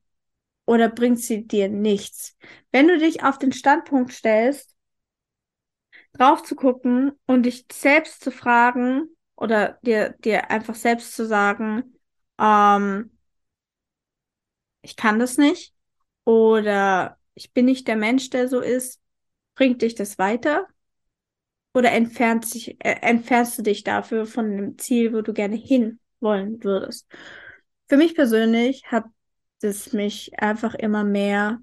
oder 0.65 0.89
bringt 0.89 1.21
sie 1.21 1.47
dir 1.47 1.69
nichts? 1.69 2.37
Wenn 2.73 2.89
du 2.89 2.99
dich 2.99 3.23
auf 3.23 3.39
den 3.39 3.53
Standpunkt 3.53 4.13
stellst, 4.13 4.75
drauf 6.15 6.43
zu 6.43 6.57
gucken 6.57 7.13
und 7.27 7.43
dich 7.45 7.67
selbst 7.71 8.25
zu 8.25 8.31
fragen 8.31 9.09
oder 9.35 9.79
dir, 9.83 10.15
dir 10.21 10.51
einfach 10.51 10.75
selbst 10.75 11.15
zu 11.15 11.27
sagen, 11.27 11.99
ähm, 12.39 13.11
ich 14.81 14.97
kann 14.97 15.19
das 15.19 15.37
nicht 15.37 15.76
oder 16.27 17.19
ich 17.35 17.55
bin 17.55 17.65
nicht 17.65 17.89
der 17.89 17.97
Mensch, 17.97 18.29
der 18.31 18.49
so 18.49 18.61
ist, 18.61 19.01
Bringt 19.57 19.81
dich 19.83 19.95
das 19.95 20.19
weiter? 20.19 20.69
Oder 21.75 21.93
entfernt 21.93 22.47
sich, 22.47 22.77
äh, 22.85 23.01
entfernst 23.01 23.59
du 23.59 23.63
dich 23.63 23.83
dafür 23.83 24.27
von 24.27 24.57
dem 24.57 24.79
Ziel, 24.79 25.13
wo 25.13 25.23
du 25.23 25.33
gerne 25.33 25.57
hin 25.57 25.99
wollen 26.21 26.63
würdest? 26.63 27.07
Für 27.89 27.97
mich 27.97 28.15
persönlich 28.15 28.85
hat 28.87 29.05
es 29.63 29.93
mich 29.93 30.39
einfach 30.39 30.75
immer 30.75 31.05
mehr 31.05 31.61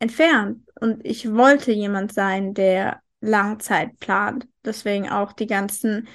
entfernt. 0.00 0.68
Und 0.80 1.04
ich 1.04 1.32
wollte 1.32 1.72
jemand 1.72 2.12
sein, 2.12 2.54
der 2.54 3.00
Langzeit 3.20 3.98
plant. 4.00 4.48
Deswegen 4.64 5.08
auch 5.08 5.32
die 5.32 5.46
ganzen 5.46 6.08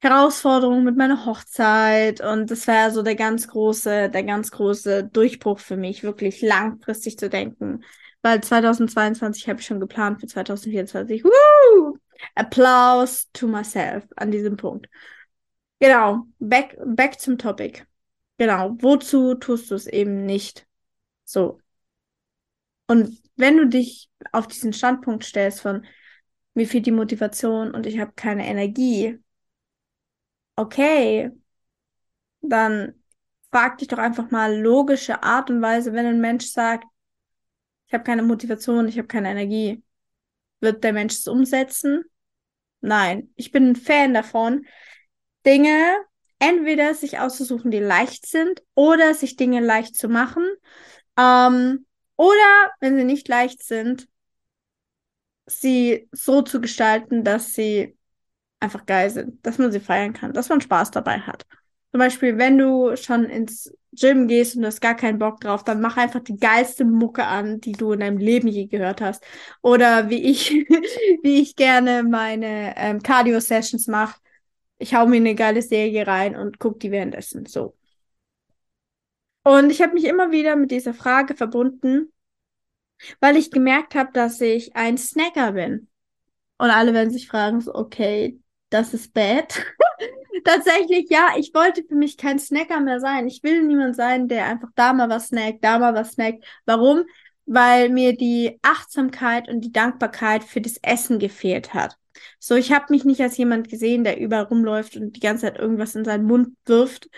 Herausforderungen 0.00 0.84
mit 0.84 0.96
meiner 0.96 1.26
Hochzeit. 1.26 2.20
Und 2.20 2.50
das 2.50 2.66
war 2.66 2.74
ja 2.74 2.90
so 2.90 3.02
der 3.02 3.16
ganz 3.16 3.48
große, 3.48 4.10
der 4.10 4.22
ganz 4.24 4.50
große 4.50 5.04
Durchbruch 5.04 5.58
für 5.58 5.76
mich, 5.76 6.02
wirklich 6.02 6.40
langfristig 6.42 7.18
zu 7.18 7.28
denken. 7.28 7.84
Weil 8.22 8.42
2022 8.42 9.48
habe 9.48 9.60
ich 9.60 9.66
schon 9.66 9.80
geplant 9.80 10.20
für 10.20 10.26
2024. 10.26 11.24
Woo! 11.24 11.98
Applaus 12.34 13.30
to 13.32 13.46
myself 13.46 14.04
an 14.16 14.30
diesem 14.30 14.56
Punkt. 14.56 14.88
Genau, 15.78 16.26
back, 16.38 16.76
back 16.84 17.18
zum 17.20 17.38
Topic. 17.38 17.82
Genau, 18.36 18.76
wozu 18.80 19.34
tust 19.34 19.70
du 19.70 19.74
es 19.74 19.86
eben 19.86 20.24
nicht? 20.26 20.66
So. 21.24 21.60
Und 22.86 23.18
wenn 23.36 23.56
du 23.56 23.68
dich 23.68 24.10
auf 24.32 24.46
diesen 24.46 24.72
Standpunkt 24.72 25.24
stellst 25.24 25.60
von 25.60 25.86
mir 26.54 26.66
fehlt 26.66 26.86
die 26.86 26.90
Motivation 26.90 27.70
und 27.70 27.86
ich 27.86 28.00
habe 28.00 28.12
keine 28.16 28.46
Energie, 28.46 29.18
okay, 30.60 31.30
dann 32.40 32.94
frag 33.50 33.78
dich 33.78 33.88
doch 33.88 33.98
einfach 33.98 34.30
mal 34.30 34.58
logische 34.58 35.22
Art 35.22 35.50
und 35.50 35.62
Weise, 35.62 35.92
wenn 35.92 36.06
ein 36.06 36.20
Mensch 36.20 36.46
sagt, 36.46 36.84
ich 37.86 37.94
habe 37.94 38.04
keine 38.04 38.22
Motivation, 38.22 38.86
ich 38.88 38.98
habe 38.98 39.08
keine 39.08 39.30
Energie. 39.30 39.82
Wird 40.60 40.84
der 40.84 40.92
Mensch 40.92 41.14
es 41.14 41.26
umsetzen? 41.26 42.04
Nein. 42.80 43.32
Ich 43.34 43.50
bin 43.50 43.70
ein 43.70 43.76
Fan 43.76 44.14
davon, 44.14 44.66
Dinge 45.44 45.96
entweder 46.38 46.94
sich 46.94 47.18
auszusuchen, 47.18 47.70
die 47.70 47.80
leicht 47.80 48.26
sind, 48.26 48.62
oder 48.74 49.14
sich 49.14 49.36
Dinge 49.36 49.60
leicht 49.60 49.96
zu 49.96 50.08
machen. 50.08 50.46
Ähm, 51.18 51.86
oder, 52.16 52.70
wenn 52.80 52.96
sie 52.96 53.04
nicht 53.04 53.28
leicht 53.28 53.62
sind, 53.62 54.08
sie 55.46 56.08
so 56.12 56.42
zu 56.42 56.60
gestalten, 56.60 57.24
dass 57.24 57.54
sie 57.54 57.96
einfach 58.60 58.86
geil 58.86 59.10
sind, 59.10 59.44
dass 59.44 59.58
man 59.58 59.72
sie 59.72 59.80
feiern 59.80 60.12
kann, 60.12 60.32
dass 60.32 60.48
man 60.48 60.60
Spaß 60.60 60.90
dabei 60.90 61.20
hat. 61.20 61.46
Zum 61.90 61.98
Beispiel, 61.98 62.38
wenn 62.38 62.56
du 62.56 62.94
schon 62.96 63.24
ins 63.24 63.74
Gym 63.92 64.28
gehst 64.28 64.54
und 64.54 64.62
du 64.62 64.68
hast 64.68 64.80
gar 64.80 64.94
keinen 64.94 65.18
Bock 65.18 65.40
drauf, 65.40 65.64
dann 65.64 65.80
mach 65.80 65.96
einfach 65.96 66.20
die 66.20 66.36
geilste 66.36 66.84
Mucke 66.84 67.24
an, 67.24 67.60
die 67.60 67.72
du 67.72 67.92
in 67.92 68.00
deinem 68.00 68.18
Leben 68.18 68.46
je 68.46 68.66
gehört 68.66 69.00
hast. 69.00 69.24
Oder 69.62 70.08
wie 70.08 70.22
ich, 70.22 70.50
wie 71.22 71.40
ich 71.40 71.56
gerne 71.56 72.04
meine 72.04 72.74
ähm, 72.76 73.02
Cardio-Sessions 73.02 73.88
mache. 73.88 74.20
Ich 74.78 74.94
hau 74.94 75.06
mir 75.06 75.16
eine 75.16 75.34
geile 75.34 75.62
Serie 75.62 76.06
rein 76.06 76.36
und 76.36 76.60
guck 76.60 76.78
die 76.78 76.92
währenddessen. 76.92 77.46
So. 77.46 77.76
Und 79.42 79.70
ich 79.70 79.82
habe 79.82 79.94
mich 79.94 80.04
immer 80.04 80.30
wieder 80.30 80.54
mit 80.54 80.70
dieser 80.70 80.94
Frage 80.94 81.34
verbunden, 81.34 82.12
weil 83.20 83.36
ich 83.36 83.50
gemerkt 83.50 83.94
habe, 83.96 84.12
dass 84.12 84.40
ich 84.40 84.76
ein 84.76 84.96
Snacker 84.96 85.52
bin. 85.52 85.88
Und 86.58 86.70
alle 86.70 86.94
werden 86.94 87.10
sich 87.10 87.26
fragen, 87.26 87.60
so, 87.60 87.74
okay, 87.74 88.38
das 88.70 88.94
ist 88.94 89.12
bad. 89.12 89.62
Tatsächlich, 90.44 91.10
ja, 91.10 91.34
ich 91.36 91.52
wollte 91.54 91.84
für 91.84 91.94
mich 91.94 92.16
kein 92.16 92.38
Snacker 92.38 92.80
mehr 92.80 93.00
sein. 93.00 93.26
Ich 93.26 93.42
will 93.42 93.62
niemand 93.62 93.96
sein, 93.96 94.28
der 94.28 94.46
einfach 94.46 94.70
da 94.74 94.92
mal 94.92 95.08
was 95.10 95.28
snackt, 95.28 95.62
da 95.62 95.78
mal 95.78 95.94
was 95.94 96.12
snackt. 96.12 96.44
Warum? 96.64 97.04
Weil 97.46 97.90
mir 97.90 98.16
die 98.16 98.58
Achtsamkeit 98.62 99.48
und 99.48 99.60
die 99.62 99.72
Dankbarkeit 99.72 100.44
für 100.44 100.60
das 100.60 100.78
Essen 100.82 101.18
gefehlt 101.18 101.74
hat. 101.74 101.96
So, 102.38 102.54
ich 102.54 102.72
habe 102.72 102.86
mich 102.90 103.04
nicht 103.04 103.20
als 103.20 103.36
jemand 103.36 103.68
gesehen, 103.68 104.04
der 104.04 104.18
überall 104.18 104.44
rumläuft 104.44 104.96
und 104.96 105.16
die 105.16 105.20
ganze 105.20 105.46
Zeit 105.46 105.58
irgendwas 105.58 105.94
in 105.94 106.04
seinen 106.04 106.24
Mund 106.24 106.56
wirft, 106.66 107.08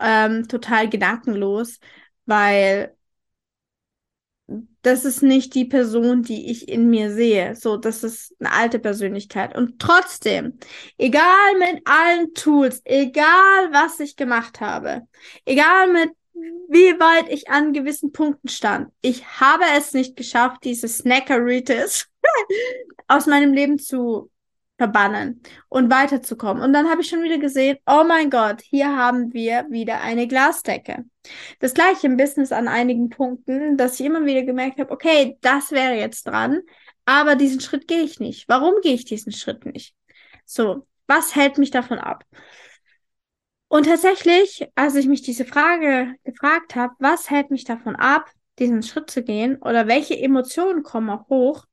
ähm, 0.00 0.48
total 0.48 0.88
gedankenlos, 0.88 1.78
weil 2.26 2.96
das 4.82 5.04
ist 5.04 5.22
nicht 5.22 5.54
die 5.54 5.64
Person, 5.64 6.22
die 6.22 6.50
ich 6.50 6.68
in 6.68 6.90
mir 6.90 7.12
sehe. 7.12 7.54
So, 7.54 7.76
das 7.76 8.02
ist 8.02 8.34
eine 8.40 8.52
alte 8.52 8.78
Persönlichkeit. 8.78 9.56
Und 9.56 9.78
trotzdem, 9.78 10.58
egal 10.98 11.58
mit 11.58 11.86
allen 11.86 12.34
Tools, 12.34 12.82
egal 12.84 13.72
was 13.72 14.00
ich 14.00 14.16
gemacht 14.16 14.60
habe, 14.60 15.02
egal 15.44 15.92
mit 15.92 16.10
wie 16.34 16.98
weit 16.98 17.30
ich 17.30 17.50
an 17.50 17.72
gewissen 17.72 18.10
Punkten 18.10 18.48
stand, 18.48 18.90
ich 19.00 19.40
habe 19.40 19.64
es 19.76 19.92
nicht 19.92 20.16
geschafft, 20.16 20.64
diese 20.64 20.88
Snackeritis 20.88 22.08
aus 23.06 23.26
meinem 23.26 23.52
Leben 23.52 23.78
zu 23.78 24.31
verbannen 24.82 25.40
und 25.68 25.92
weiterzukommen. 25.92 26.60
Und 26.60 26.72
dann 26.72 26.90
habe 26.90 27.02
ich 27.02 27.08
schon 27.08 27.22
wieder 27.22 27.38
gesehen, 27.38 27.78
oh 27.86 28.02
mein 28.04 28.30
Gott, 28.30 28.62
hier 28.62 28.96
haben 28.96 29.32
wir 29.32 29.64
wieder 29.70 30.00
eine 30.00 30.26
Glasdecke. 30.26 31.04
Das 31.60 31.72
gleiche 31.72 32.08
im 32.08 32.16
Business 32.16 32.50
an 32.50 32.66
einigen 32.66 33.08
Punkten, 33.08 33.76
dass 33.76 34.00
ich 34.00 34.06
immer 34.06 34.24
wieder 34.24 34.42
gemerkt 34.42 34.80
habe, 34.80 34.90
okay, 34.90 35.38
das 35.40 35.70
wäre 35.70 35.94
jetzt 35.94 36.26
dran, 36.26 36.62
aber 37.04 37.36
diesen 37.36 37.60
Schritt 37.60 37.86
gehe 37.86 38.02
ich 38.02 38.18
nicht. 38.18 38.48
Warum 38.48 38.74
gehe 38.82 38.94
ich 38.94 39.04
diesen 39.04 39.30
Schritt 39.30 39.64
nicht? 39.66 39.94
So, 40.44 40.84
was 41.06 41.36
hält 41.36 41.58
mich 41.58 41.70
davon 41.70 41.98
ab? 41.98 42.24
Und 43.68 43.86
tatsächlich, 43.86 44.66
als 44.74 44.96
ich 44.96 45.06
mich 45.06 45.22
diese 45.22 45.44
Frage 45.44 46.16
gefragt 46.24 46.74
habe, 46.74 46.94
was 46.98 47.30
hält 47.30 47.52
mich 47.52 47.62
davon 47.62 47.94
ab, 47.94 48.28
diesen 48.58 48.82
Schritt 48.82 49.12
zu 49.12 49.22
gehen 49.22 49.58
oder 49.62 49.86
welche 49.86 50.18
Emotionen 50.18 50.82
kommen 50.82 51.08
auch 51.08 51.28
hoch, 51.28 51.66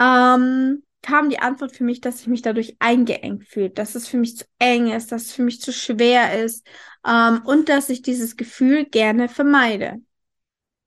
ähm, 0.00 0.82
kam 1.02 1.28
die 1.28 1.38
Antwort 1.38 1.72
für 1.72 1.84
mich, 1.84 2.00
dass 2.00 2.20
ich 2.20 2.26
mich 2.28 2.42
dadurch 2.42 2.76
eingeengt 2.78 3.44
fühle, 3.48 3.70
dass 3.70 3.94
es 3.94 4.08
für 4.08 4.18
mich 4.18 4.36
zu 4.36 4.44
eng 4.58 4.90
ist, 4.92 5.12
dass 5.12 5.22
es 5.26 5.32
für 5.32 5.42
mich 5.42 5.60
zu 5.60 5.72
schwer 5.72 6.42
ist 6.42 6.66
ähm, 7.06 7.42
und 7.44 7.68
dass 7.68 7.88
ich 7.88 8.02
dieses 8.02 8.36
Gefühl 8.36 8.84
gerne 8.86 9.28
vermeide. 9.28 10.00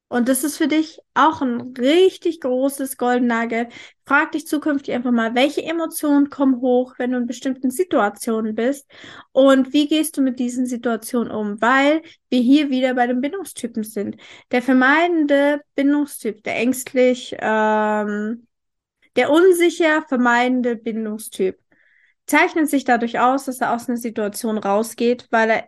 Und 0.08 0.30
das 0.30 0.44
ist 0.44 0.58
für 0.58 0.68
dich 0.68 1.00
auch 1.16 1.42
ein 1.42 1.74
richtig 1.78 2.40
großes 2.42 2.98
Golden 2.98 3.28
Nugget. 3.28 3.74
Frag 4.06 4.32
dich 4.34 4.46
zukünftig 4.48 4.94
einfach 4.94 5.12
mal, 5.12 5.34
welche 5.34 5.64
Emotionen 5.64 6.30
kommen 6.30 6.62
hoch, 6.62 6.94
wenn 7.00 7.12
du 7.12 7.18
in 7.18 7.26
bestimmten 7.26 7.72
Situationen 7.72 8.54
bist 8.54 8.90
und 9.32 9.74
wie 9.74 9.88
gehst 9.88 10.16
du 10.16 10.22
mit 10.22 10.40
diesen 10.40 10.68
Situationen 10.68 11.32
um, 11.32 11.60
weil 11.60 12.04
wir 12.30 12.40
hier 12.40 12.70
wieder 12.70 12.94
bei 12.94 13.08
den 13.08 13.20
Bindungstypen 13.20 13.84
sind. 13.84 14.18
Der 14.52 14.62
vermeidende 14.62 15.62
Bindungstyp, 15.74 16.44
der 16.44 16.58
ängstlich 16.58 17.36
ähm, 17.40 18.45
der 19.16 19.32
unsicher 19.32 20.04
vermeidende 20.08 20.76
Bindungstyp 20.76 21.60
zeichnet 22.28 22.70
sich 22.70 22.84
dadurch 22.84 23.20
aus, 23.20 23.46
dass 23.46 23.62
er 23.62 23.74
aus 23.74 23.88
einer 23.88 23.98
Situation 23.98 24.58
rausgeht, 24.58 25.28
weil 25.32 25.50
er 25.50 25.68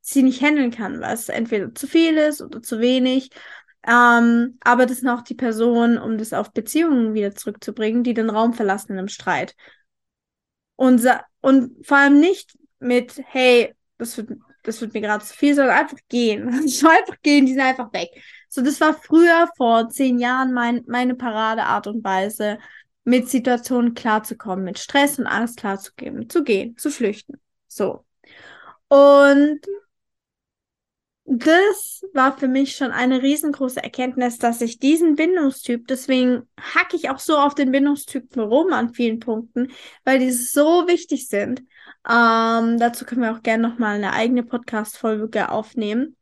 sie 0.00 0.22
nicht 0.22 0.40
handeln 0.42 0.70
kann, 0.70 1.00
was 1.00 1.28
entweder 1.28 1.74
zu 1.74 1.86
viel 1.86 2.16
ist 2.16 2.40
oder 2.40 2.62
zu 2.62 2.80
wenig. 2.80 3.30
Ähm, 3.86 4.58
aber 4.60 4.86
das 4.86 4.98
sind 4.98 5.08
auch 5.08 5.22
die 5.22 5.34
Personen, 5.34 5.98
um 5.98 6.18
das 6.18 6.32
auf 6.32 6.52
Beziehungen 6.52 7.14
wieder 7.14 7.34
zurückzubringen, 7.34 8.02
die 8.04 8.14
den 8.14 8.30
Raum 8.30 8.54
verlassen 8.54 8.92
in 8.92 8.98
einem 8.98 9.08
Streit. 9.08 9.54
Und, 10.76 11.02
und 11.40 11.86
vor 11.86 11.96
allem 11.98 12.20
nicht 12.20 12.56
mit, 12.78 13.20
hey, 13.26 13.74
das 13.98 14.16
wird, 14.16 14.30
das 14.62 14.80
wird 14.80 14.94
mir 14.94 15.00
gerade 15.00 15.24
zu 15.24 15.34
viel, 15.34 15.54
sondern 15.54 15.76
einfach 15.76 15.98
gehen. 16.08 16.66
Soll 16.68 16.90
einfach 16.90 17.20
gehen, 17.22 17.46
die 17.46 17.52
sind 17.52 17.62
einfach 17.62 17.92
weg. 17.92 18.10
So, 18.48 18.62
das 18.62 18.80
war 18.80 18.94
früher 18.94 19.48
vor 19.56 19.88
zehn 19.88 20.18
Jahren 20.18 20.52
mein, 20.52 20.84
meine 20.86 21.14
Paradeart 21.14 21.86
und 21.86 22.04
Weise, 22.04 22.58
mit 23.04 23.28
Situationen 23.30 23.94
klarzukommen, 23.94 24.66
mit 24.66 24.78
Stress 24.78 25.18
und 25.18 25.26
Angst 25.26 25.56
klarzugeben, 25.56 26.28
zu 26.28 26.44
gehen, 26.44 26.76
zu 26.76 26.90
flüchten. 26.90 27.40
So. 27.66 28.04
Und 28.88 29.60
das 31.24 32.04
war 32.12 32.36
für 32.36 32.48
mich 32.48 32.76
schon 32.76 32.90
eine 32.90 33.22
riesengroße 33.22 33.82
Erkenntnis, 33.82 34.38
dass 34.38 34.60
ich 34.60 34.78
diesen 34.78 35.14
Bindungstyp, 35.14 35.86
deswegen 35.86 36.48
hacke 36.58 36.96
ich 36.96 37.10
auch 37.10 37.18
so 37.18 37.38
auf 37.38 37.54
den 37.54 37.70
Bindungstyp 37.70 38.34
rum 38.36 38.72
an 38.72 38.94
vielen 38.94 39.20
Punkten, 39.20 39.70
weil 40.04 40.18
die 40.18 40.30
so 40.30 40.86
wichtig 40.86 41.28
sind. 41.28 41.60
Ähm, 42.08 42.78
dazu 42.78 43.06
können 43.06 43.22
wir 43.22 43.32
auch 43.32 43.42
gerne 43.42 43.68
nochmal 43.68 43.96
eine 43.96 44.12
eigene 44.12 44.42
Podcast-Folge 44.42 45.50
aufnehmen. 45.50 46.16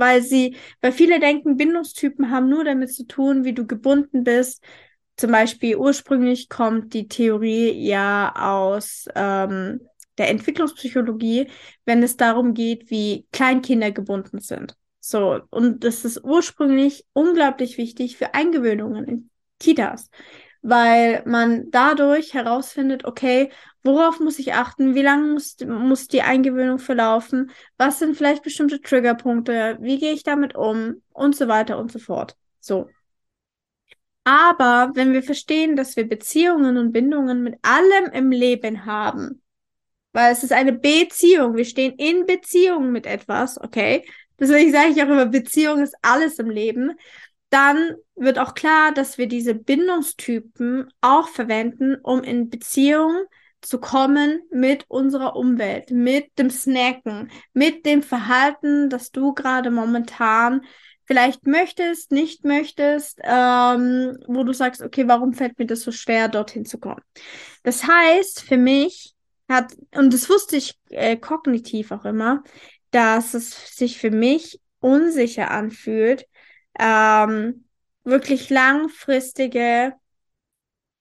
Weil 0.00 0.22
sie, 0.22 0.56
weil 0.80 0.92
viele 0.92 1.20
denken, 1.20 1.56
Bindungstypen 1.56 2.30
haben 2.30 2.48
nur 2.48 2.64
damit 2.64 2.92
zu 2.92 3.06
tun, 3.06 3.44
wie 3.44 3.52
du 3.52 3.66
gebunden 3.66 4.24
bist. 4.24 4.64
Zum 5.16 5.30
Beispiel 5.30 5.76
ursprünglich 5.76 6.48
kommt 6.48 6.94
die 6.94 7.06
Theorie 7.06 7.70
ja 7.72 8.32
aus 8.34 9.06
ähm, 9.14 9.80
der 10.16 10.30
Entwicklungspsychologie, 10.30 11.48
wenn 11.84 12.02
es 12.02 12.16
darum 12.16 12.54
geht, 12.54 12.90
wie 12.90 13.26
Kleinkinder 13.30 13.90
gebunden 13.90 14.40
sind. 14.40 14.74
So, 15.00 15.40
und 15.50 15.84
das 15.84 16.04
ist 16.04 16.24
ursprünglich 16.24 17.04
unglaublich 17.12 17.78
wichtig 17.78 18.16
für 18.16 18.34
Eingewöhnungen 18.34 19.04
in 19.04 19.30
Kitas, 19.58 20.10
weil 20.62 21.22
man 21.26 21.70
dadurch 21.70 22.34
herausfindet, 22.34 23.04
okay, 23.04 23.50
worauf 23.82 24.20
muss 24.20 24.38
ich 24.38 24.54
achten, 24.54 24.94
wie 24.94 25.02
lange 25.02 25.32
muss, 25.32 25.56
muss 25.66 26.08
die 26.08 26.22
Eingewöhnung 26.22 26.78
verlaufen, 26.78 27.50
was 27.78 27.98
sind 27.98 28.16
vielleicht 28.16 28.42
bestimmte 28.42 28.80
Triggerpunkte, 28.80 29.78
wie 29.80 29.98
gehe 29.98 30.12
ich 30.12 30.22
damit 30.22 30.54
um 30.54 31.02
und 31.12 31.34
so 31.36 31.48
weiter 31.48 31.78
und 31.78 31.90
so 31.90 31.98
fort. 31.98 32.36
So. 32.60 32.88
Aber 34.24 34.92
wenn 34.94 35.12
wir 35.12 35.22
verstehen, 35.22 35.76
dass 35.76 35.96
wir 35.96 36.06
Beziehungen 36.08 36.76
und 36.76 36.92
Bindungen 36.92 37.42
mit 37.42 37.58
allem 37.62 38.12
im 38.12 38.30
Leben 38.30 38.84
haben, 38.84 39.42
weil 40.12 40.32
es 40.32 40.42
ist 40.42 40.52
eine 40.52 40.72
Beziehung. 40.72 41.56
Wir 41.56 41.64
stehen 41.64 41.94
in 41.96 42.26
Beziehung 42.26 42.92
mit 42.92 43.06
etwas, 43.06 43.60
okay? 43.60 44.04
Deswegen 44.38 44.72
sage 44.72 44.90
ich 44.90 45.02
auch 45.02 45.08
immer, 45.08 45.26
Beziehung 45.26 45.82
ist 45.82 45.94
alles 46.02 46.38
im 46.38 46.50
Leben. 46.50 46.92
Dann 47.50 47.96
wird 48.14 48.38
auch 48.38 48.54
klar, 48.54 48.92
dass 48.92 49.18
wir 49.18 49.26
diese 49.26 49.54
Bindungstypen 49.54 50.92
auch 51.00 51.28
verwenden, 51.28 51.96
um 52.02 52.22
in 52.22 52.48
Beziehung 52.48 53.24
zu 53.60 53.78
kommen 53.78 54.40
mit 54.50 54.84
unserer 54.88 55.36
Umwelt, 55.36 55.90
mit 55.90 56.38
dem 56.38 56.50
Snacken, 56.50 57.30
mit 57.52 57.84
dem 57.84 58.02
Verhalten, 58.02 58.88
das 58.88 59.10
du 59.10 59.34
gerade 59.34 59.70
momentan 59.70 60.62
vielleicht 61.04 61.46
möchtest, 61.46 62.12
nicht 62.12 62.44
möchtest, 62.44 63.18
ähm, 63.24 64.16
wo 64.28 64.44
du 64.44 64.52
sagst, 64.52 64.80
okay, 64.80 65.08
warum 65.08 65.32
fällt 65.32 65.58
mir 65.58 65.66
das 65.66 65.82
so 65.82 65.90
schwer, 65.90 66.28
dorthin 66.28 66.64
zu 66.64 66.78
kommen? 66.78 67.02
Das 67.64 67.84
heißt, 67.84 68.42
für 68.42 68.56
mich 68.56 69.14
hat, 69.48 69.76
und 69.94 70.14
das 70.14 70.30
wusste 70.30 70.56
ich 70.56 70.78
äh, 70.90 71.16
kognitiv 71.16 71.90
auch 71.90 72.04
immer, 72.04 72.44
dass 72.92 73.34
es 73.34 73.76
sich 73.76 73.98
für 73.98 74.12
mich 74.12 74.60
unsicher 74.78 75.50
anfühlt, 75.50 76.26
ähm, 76.78 77.64
wirklich 78.04 78.50
langfristige, 78.50 79.94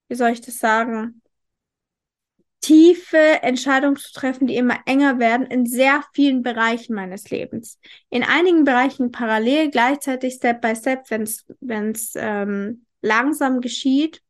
wie 0.09 0.15
soll 0.15 0.31
ich 0.31 0.41
das 0.41 0.59
sagen, 0.59 1.21
tiefe 2.61 3.41
Entscheidungen 3.41 3.95
zu 3.95 4.11
treffen, 4.11 4.47
die 4.47 4.55
immer 4.57 4.77
enger 4.85 5.19
werden 5.19 5.45
in 5.47 5.65
sehr 5.65 6.03
vielen 6.13 6.43
Bereichen 6.43 6.93
meines 6.93 7.29
Lebens. 7.29 7.79
In 8.09 8.23
einigen 8.23 8.65
Bereichen 8.65 9.11
parallel, 9.11 9.69
gleichzeitig 9.71 10.35
Step 10.35 10.61
by 10.61 10.75
Step, 10.75 11.09
wenn 11.09 11.23
es 11.23 11.45
wenn 11.61 11.91
es 11.91 12.13
ähm, 12.15 12.85
langsam 13.01 13.61
geschieht, 13.61 14.21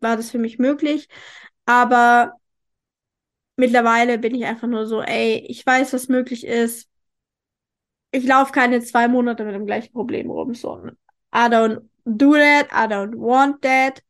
war 0.00 0.16
das 0.16 0.30
für 0.30 0.38
mich 0.38 0.58
möglich. 0.58 1.08
Aber 1.64 2.34
Mittlerweile 3.56 4.18
bin 4.18 4.34
ich 4.34 4.44
einfach 4.44 4.68
nur 4.68 4.86
so, 4.86 5.02
ey, 5.02 5.44
ich 5.48 5.64
weiß, 5.66 5.92
was 5.92 6.08
möglich 6.08 6.46
ist. 6.46 6.88
Ich 8.10 8.24
laufe 8.24 8.52
keine 8.52 8.80
zwei 8.80 9.08
Monate 9.08 9.44
mit 9.44 9.54
dem 9.54 9.66
gleichen 9.66 9.92
Problem 9.92 10.30
rum. 10.30 10.54
So, 10.54 10.86
I 11.34 11.48
don't 11.48 11.82
do 12.04 12.32
that, 12.34 12.68
I 12.72 12.92
don't 12.92 13.16
want 13.16 13.62
that. 13.62 14.02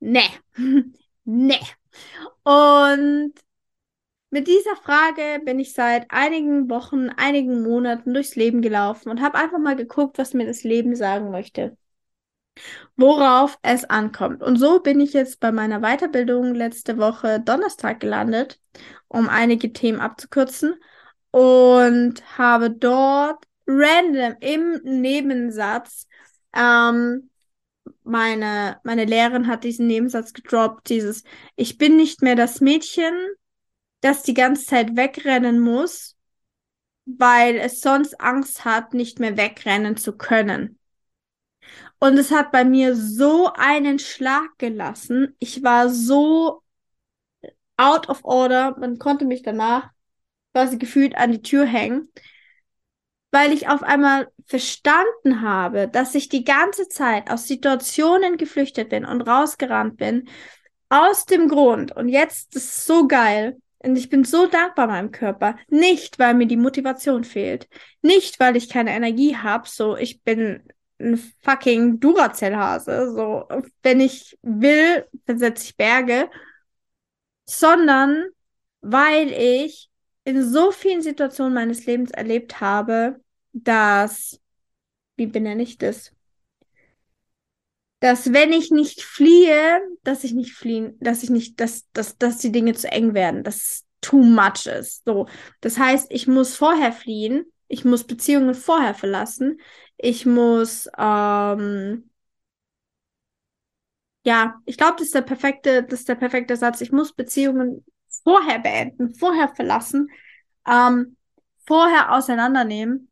Nee. 0.00 0.30
nee. 1.24 1.60
Und 2.42 3.32
mit 4.30 4.48
dieser 4.48 4.76
Frage 4.76 5.40
bin 5.44 5.58
ich 5.58 5.72
seit 5.72 6.10
einigen 6.10 6.68
Wochen, 6.68 7.08
einigen 7.10 7.62
Monaten 7.62 8.12
durchs 8.12 8.36
Leben 8.36 8.60
gelaufen 8.62 9.08
und 9.08 9.22
habe 9.22 9.38
einfach 9.38 9.58
mal 9.58 9.76
geguckt, 9.76 10.18
was 10.18 10.34
mir 10.34 10.46
das 10.46 10.64
Leben 10.64 10.94
sagen 10.96 11.30
möchte 11.30 11.76
worauf 12.96 13.58
es 13.62 13.84
ankommt. 13.84 14.42
Und 14.42 14.56
so 14.56 14.80
bin 14.80 15.00
ich 15.00 15.12
jetzt 15.12 15.40
bei 15.40 15.52
meiner 15.52 15.80
Weiterbildung 15.80 16.54
letzte 16.54 16.98
Woche 16.98 17.40
Donnerstag 17.40 18.00
gelandet, 18.00 18.60
um 19.08 19.28
einige 19.28 19.72
Themen 19.72 20.00
abzukürzen 20.00 20.74
und 21.30 22.38
habe 22.38 22.70
dort 22.70 23.44
random 23.66 24.36
im 24.40 24.80
Nebensatz 24.84 26.06
ähm, 26.54 27.30
meine, 28.02 28.80
meine 28.84 29.04
Lehrerin 29.04 29.46
hat 29.46 29.64
diesen 29.64 29.86
Nebensatz 29.86 30.32
gedroppt, 30.32 30.88
dieses 30.88 31.24
Ich 31.56 31.78
bin 31.78 31.96
nicht 31.96 32.22
mehr 32.22 32.36
das 32.36 32.60
Mädchen, 32.60 33.14
das 34.00 34.22
die 34.22 34.34
ganze 34.34 34.66
Zeit 34.66 34.96
wegrennen 34.96 35.60
muss, 35.60 36.16
weil 37.04 37.56
es 37.56 37.80
sonst 37.80 38.20
Angst 38.20 38.64
hat, 38.64 38.94
nicht 38.94 39.20
mehr 39.20 39.36
wegrennen 39.36 39.96
zu 39.96 40.16
können. 40.16 40.78
Und 41.98 42.18
es 42.18 42.30
hat 42.30 42.52
bei 42.52 42.64
mir 42.64 42.94
so 42.94 43.50
einen 43.54 43.98
Schlag 43.98 44.58
gelassen. 44.58 45.34
Ich 45.38 45.62
war 45.62 45.88
so 45.88 46.62
out 47.76 48.08
of 48.08 48.24
order. 48.24 48.76
Man 48.78 48.98
konnte 48.98 49.24
mich 49.24 49.42
danach 49.42 49.90
quasi 50.56 50.78
gefühlt 50.78 51.14
an 51.18 51.32
die 51.32 51.42
Tür 51.42 51.66
hängen, 51.66 52.08
weil 53.30 53.52
ich 53.52 53.68
auf 53.68 53.82
einmal 53.82 54.28
verstanden 54.46 55.42
habe, 55.42 55.86
dass 55.86 56.14
ich 56.14 56.30
die 56.30 56.44
ganze 56.44 56.88
Zeit 56.88 57.30
aus 57.30 57.46
Situationen 57.46 58.38
geflüchtet 58.38 58.88
bin 58.88 59.04
und 59.04 59.20
rausgerannt 59.20 59.98
bin. 59.98 60.30
Aus 60.88 61.26
dem 61.26 61.48
Grund, 61.48 61.94
und 61.94 62.08
jetzt 62.08 62.56
ist 62.56 62.64
es 62.64 62.86
so 62.86 63.06
geil, 63.06 63.60
und 63.80 63.96
ich 63.96 64.08
bin 64.08 64.24
so 64.24 64.46
dankbar 64.46 64.86
meinem 64.86 65.10
Körper. 65.10 65.58
Nicht, 65.68 66.18
weil 66.18 66.32
mir 66.32 66.46
die 66.46 66.56
Motivation 66.56 67.24
fehlt. 67.24 67.68
Nicht, 68.00 68.40
weil 68.40 68.56
ich 68.56 68.70
keine 68.70 68.92
Energie 68.92 69.36
habe. 69.36 69.68
So, 69.68 69.94
ich 69.94 70.22
bin 70.22 70.62
ein 70.98 71.18
fucking 71.42 72.00
Duracell-Hase. 72.00 73.12
So, 73.14 73.46
wenn 73.82 74.00
ich 74.00 74.38
will, 74.40 75.06
versetze 75.26 75.64
ich 75.64 75.76
Berge. 75.76 76.30
Sondern 77.44 78.24
weil 78.80 79.30
ich 79.30 79.90
in 80.26 80.42
so 80.42 80.72
vielen 80.72 81.02
Situationen 81.02 81.54
meines 81.54 81.86
Lebens 81.86 82.10
erlebt 82.10 82.60
habe, 82.60 83.20
dass, 83.52 84.40
wie 85.16 85.26
benenne 85.26 85.62
ich 85.62 85.78
das? 85.78 86.12
Dass 88.00 88.32
wenn 88.32 88.52
ich 88.52 88.72
nicht 88.72 89.02
fliehe, 89.02 89.80
dass 90.02 90.24
ich 90.24 90.32
nicht 90.34 90.52
fliehen, 90.52 90.98
dass 91.00 91.22
ich 91.22 91.30
nicht, 91.30 91.60
dass, 91.60 91.86
dass, 91.92 92.18
dass 92.18 92.38
die 92.38 92.50
Dinge 92.50 92.74
zu 92.74 92.90
eng 92.90 93.14
werden, 93.14 93.44
dass 93.44 93.84
too 94.00 94.20
much 94.20 94.66
ist. 94.66 95.04
So. 95.04 95.26
Das 95.60 95.78
heißt, 95.78 96.08
ich 96.10 96.26
muss 96.26 96.56
vorher 96.56 96.92
fliehen, 96.92 97.44
ich 97.68 97.84
muss 97.84 98.04
Beziehungen 98.04 98.54
vorher 98.54 98.94
verlassen, 98.94 99.60
ich 99.96 100.26
muss, 100.26 100.88
ähm, 100.98 102.10
ja, 104.24 104.60
ich 104.66 104.76
glaube, 104.76 104.96
das 104.98 105.06
ist 105.06 105.14
der 105.14 105.22
perfekte, 105.22 105.84
das 105.84 106.00
ist 106.00 106.08
der 106.08 106.16
perfekte 106.16 106.56
Satz. 106.56 106.80
Ich 106.80 106.90
muss 106.90 107.12
Beziehungen 107.12 107.84
vorher 108.26 108.58
beenden, 108.58 109.14
vorher 109.14 109.54
verlassen, 109.54 110.10
ähm, 110.68 111.16
vorher 111.64 112.12
auseinandernehmen, 112.12 113.08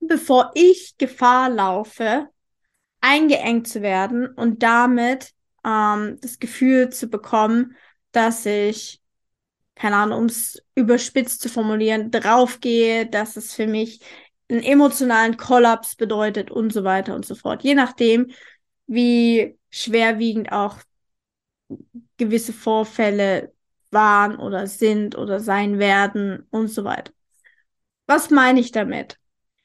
bevor 0.00 0.50
ich 0.54 0.96
Gefahr 0.98 1.48
laufe, 1.48 2.28
eingeengt 3.00 3.66
zu 3.66 3.80
werden 3.80 4.28
und 4.28 4.62
damit 4.62 5.32
ähm, 5.64 6.18
das 6.20 6.38
Gefühl 6.38 6.90
zu 6.90 7.08
bekommen, 7.08 7.76
dass 8.12 8.44
ich, 8.44 9.00
keine 9.74 9.96
Ahnung, 9.96 10.18
um 10.18 10.24
es 10.26 10.62
überspitzt 10.74 11.40
zu 11.40 11.48
formulieren, 11.48 12.10
draufgehe, 12.10 13.06
dass 13.06 13.36
es 13.38 13.54
für 13.54 13.66
mich 13.66 14.00
einen 14.50 14.62
emotionalen 14.62 15.38
Kollaps 15.38 15.96
bedeutet 15.96 16.50
und 16.50 16.74
so 16.74 16.84
weiter 16.84 17.14
und 17.14 17.24
so 17.24 17.34
fort. 17.34 17.62
Je 17.62 17.74
nachdem, 17.74 18.32
wie 18.86 19.56
schwerwiegend 19.70 20.52
auch 20.52 20.76
gewisse 22.18 22.52
Vorfälle 22.52 23.51
waren 23.92 24.36
oder 24.36 24.66
sind 24.66 25.16
oder 25.16 25.40
sein 25.40 25.78
werden 25.78 26.46
und 26.50 26.68
so 26.68 26.84
weiter. 26.84 27.12
was 28.06 28.30
meine 28.30 28.60
ich 28.60 28.72
damit? 28.72 29.18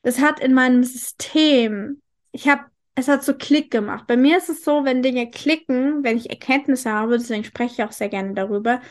Das 0.04 0.20
hat 0.20 0.40
in 0.40 0.54
meinem 0.54 0.84
System, 0.84 2.02
ich 2.32 2.48
habe, 2.48 2.64
es 2.96 3.08
hat 3.08 3.24
so 3.24 3.34
Klick 3.36 3.72
gemacht. 3.72 4.06
Bei 4.08 4.18
mir 4.18 4.38
ist 4.38 4.50
es 4.50 4.64
so, 4.64 4.86
wenn 4.86 5.04
Dinge 5.04 5.30
klicken, 5.30 6.04
wenn 6.04 6.18
ich 6.18 6.30
Erkenntnisse 6.30 6.92
habe, 6.92 7.18
deswegen 7.18 7.44
spreche 7.44 7.74
ich 7.74 7.84
auch 7.84 7.92
sehr 7.92 8.10
gerne 8.10 8.34
darüber, 8.34 8.82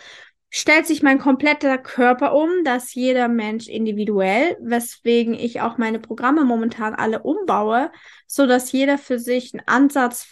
stellt 0.50 0.86
sich 0.86 1.02
mein 1.02 1.18
kompletter 1.18 1.78
Körper 1.78 2.34
um, 2.34 2.50
dass 2.64 2.94
jeder 2.94 3.28
Mensch 3.28 3.68
individuell, 3.68 4.56
weswegen 4.60 5.34
ich 5.34 5.60
auch 5.60 5.78
meine 5.78 5.98
Programme 6.00 6.44
momentan 6.44 6.94
alle 6.94 7.22
umbaue, 7.22 7.90
so 8.26 8.46
dass 8.46 8.72
jeder 8.72 8.98
für 8.98 9.18
sich 9.18 9.54
einen 9.54 9.66
Ansatz 9.66 10.28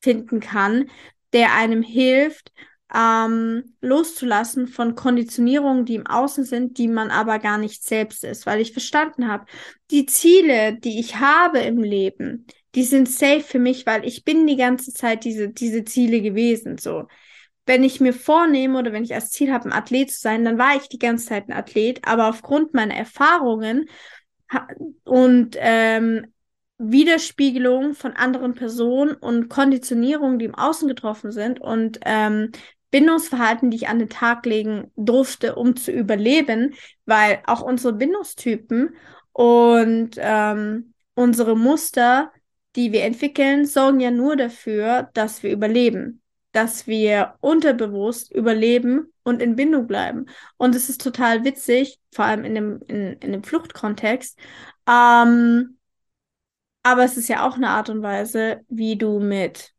finden 0.00 0.40
kann, 0.40 0.90
der 1.32 1.54
einem 1.54 1.82
hilft, 1.82 2.52
ähm, 2.94 3.74
loszulassen 3.80 4.66
von 4.66 4.94
Konditionierungen, 4.94 5.84
die 5.84 5.94
im 5.94 6.06
Außen 6.06 6.44
sind, 6.44 6.78
die 6.78 6.88
man 6.88 7.10
aber 7.10 7.38
gar 7.38 7.58
nicht 7.58 7.84
selbst 7.84 8.24
ist, 8.24 8.46
weil 8.46 8.60
ich 8.60 8.72
verstanden 8.72 9.28
habe, 9.28 9.46
die 9.90 10.06
Ziele, 10.06 10.76
die 10.76 10.98
ich 10.98 11.16
habe 11.16 11.60
im 11.60 11.82
Leben, 11.82 12.46
die 12.74 12.84
sind 12.84 13.08
safe 13.08 13.40
für 13.40 13.58
mich, 13.58 13.86
weil 13.86 14.04
ich 14.04 14.24
bin 14.24 14.46
die 14.46 14.56
ganze 14.56 14.92
Zeit 14.92 15.24
diese, 15.24 15.48
diese 15.48 15.84
Ziele 15.84 16.20
gewesen, 16.20 16.78
so. 16.78 17.06
Wenn 17.66 17.84
ich 17.84 18.00
mir 18.00 18.12
vornehme 18.12 18.78
oder 18.78 18.92
wenn 18.92 19.04
ich 19.04 19.14
als 19.14 19.30
Ziel 19.30 19.52
habe, 19.52 19.66
ein 19.66 19.72
Athlet 19.72 20.10
zu 20.10 20.20
sein, 20.20 20.44
dann 20.44 20.58
war 20.58 20.76
ich 20.76 20.88
die 20.88 20.98
ganze 20.98 21.26
Zeit 21.26 21.48
ein 21.48 21.52
Athlet, 21.52 22.00
aber 22.04 22.28
aufgrund 22.28 22.74
meiner 22.74 22.94
Erfahrungen 22.94 23.88
und 25.04 25.56
ähm, 25.60 26.32
Widerspiegelung 26.78 27.94
von 27.94 28.12
anderen 28.14 28.54
Personen 28.54 29.14
und 29.14 29.48
Konditionierungen, 29.48 30.38
die 30.38 30.46
im 30.46 30.54
Außen 30.54 30.88
getroffen 30.88 31.30
sind 31.30 31.60
und 31.60 32.00
ähm, 32.06 32.50
Bindungsverhalten, 32.90 33.70
die 33.70 33.76
ich 33.76 33.88
an 33.88 33.98
den 33.98 34.08
Tag 34.08 34.46
legen 34.46 34.90
durfte, 34.96 35.54
um 35.54 35.76
zu 35.76 35.92
überleben, 35.92 36.74
weil 37.06 37.42
auch 37.46 37.62
unsere 37.62 37.92
Bindungstypen 37.92 38.96
und 39.32 40.10
ähm, 40.18 40.94
unsere 41.14 41.56
Muster, 41.56 42.32
die 42.76 42.92
wir 42.92 43.04
entwickeln, 43.04 43.66
sorgen 43.66 44.00
ja 44.00 44.10
nur 44.10 44.36
dafür, 44.36 45.10
dass 45.14 45.42
wir 45.42 45.52
überleben, 45.52 46.22
dass 46.52 46.86
wir 46.86 47.34
unterbewusst 47.40 48.32
überleben 48.32 49.12
und 49.22 49.40
in 49.40 49.56
Bindung 49.56 49.86
bleiben. 49.86 50.26
Und 50.56 50.74
es 50.74 50.88
ist 50.88 51.00
total 51.00 51.44
witzig, 51.44 52.00
vor 52.12 52.24
allem 52.24 52.44
in 52.44 52.54
dem, 52.54 52.80
in, 52.88 53.12
in 53.14 53.32
dem 53.32 53.44
Fluchtkontext. 53.44 54.38
Ähm, 54.88 55.78
aber 56.82 57.04
es 57.04 57.16
ist 57.16 57.28
ja 57.28 57.46
auch 57.46 57.56
eine 57.56 57.68
Art 57.68 57.90
und 57.90 58.02
Weise, 58.02 58.62
wie 58.68 58.96
du 58.96 59.20
mit 59.20 59.72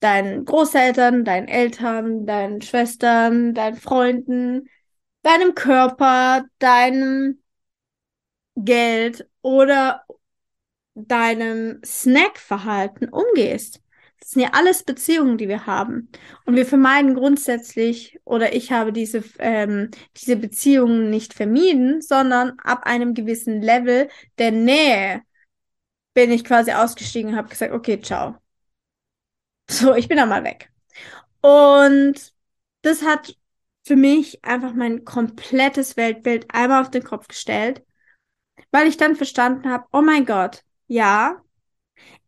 deinen 0.00 0.44
Großeltern, 0.44 1.24
deinen 1.24 1.48
Eltern, 1.48 2.26
deinen 2.26 2.62
Schwestern, 2.62 3.54
deinen 3.54 3.76
Freunden, 3.76 4.68
deinem 5.22 5.54
Körper, 5.54 6.44
deinem 6.58 7.42
Geld 8.56 9.28
oder 9.42 10.04
deinem 10.94 11.80
Snackverhalten 11.84 13.08
umgehst. 13.08 13.80
Das 14.20 14.30
sind 14.30 14.42
ja 14.42 14.50
alles 14.52 14.82
Beziehungen, 14.82 15.38
die 15.38 15.48
wir 15.48 15.66
haben. 15.66 16.10
Und 16.44 16.56
wir 16.56 16.66
vermeiden 16.66 17.14
grundsätzlich, 17.14 18.20
oder 18.24 18.54
ich 18.54 18.70
habe 18.70 18.92
diese, 18.92 19.24
ähm, 19.38 19.90
diese 20.16 20.36
Beziehungen 20.36 21.08
nicht 21.10 21.32
vermieden, 21.32 22.02
sondern 22.02 22.58
ab 22.62 22.82
einem 22.84 23.14
gewissen 23.14 23.62
Level 23.62 24.08
der 24.38 24.52
Nähe 24.52 25.22
bin 26.14 26.30
ich 26.30 26.44
quasi 26.44 26.72
ausgestiegen 26.72 27.32
und 27.32 27.36
habe 27.36 27.48
gesagt, 27.48 27.72
okay, 27.72 28.00
ciao. 28.00 28.36
So, 29.70 29.94
ich 29.94 30.08
bin 30.08 30.16
da 30.16 30.26
mal 30.26 30.42
weg. 30.42 30.70
Und 31.42 32.34
das 32.82 33.02
hat 33.02 33.36
für 33.84 33.96
mich 33.96 34.44
einfach 34.44 34.74
mein 34.74 35.04
komplettes 35.04 35.96
Weltbild 35.96 36.46
einmal 36.52 36.82
auf 36.82 36.90
den 36.90 37.04
Kopf 37.04 37.28
gestellt, 37.28 37.84
weil 38.72 38.88
ich 38.88 38.96
dann 38.96 39.16
verstanden 39.16 39.70
habe, 39.70 39.86
oh 39.92 40.02
mein 40.02 40.26
Gott, 40.26 40.64
ja, 40.88 41.42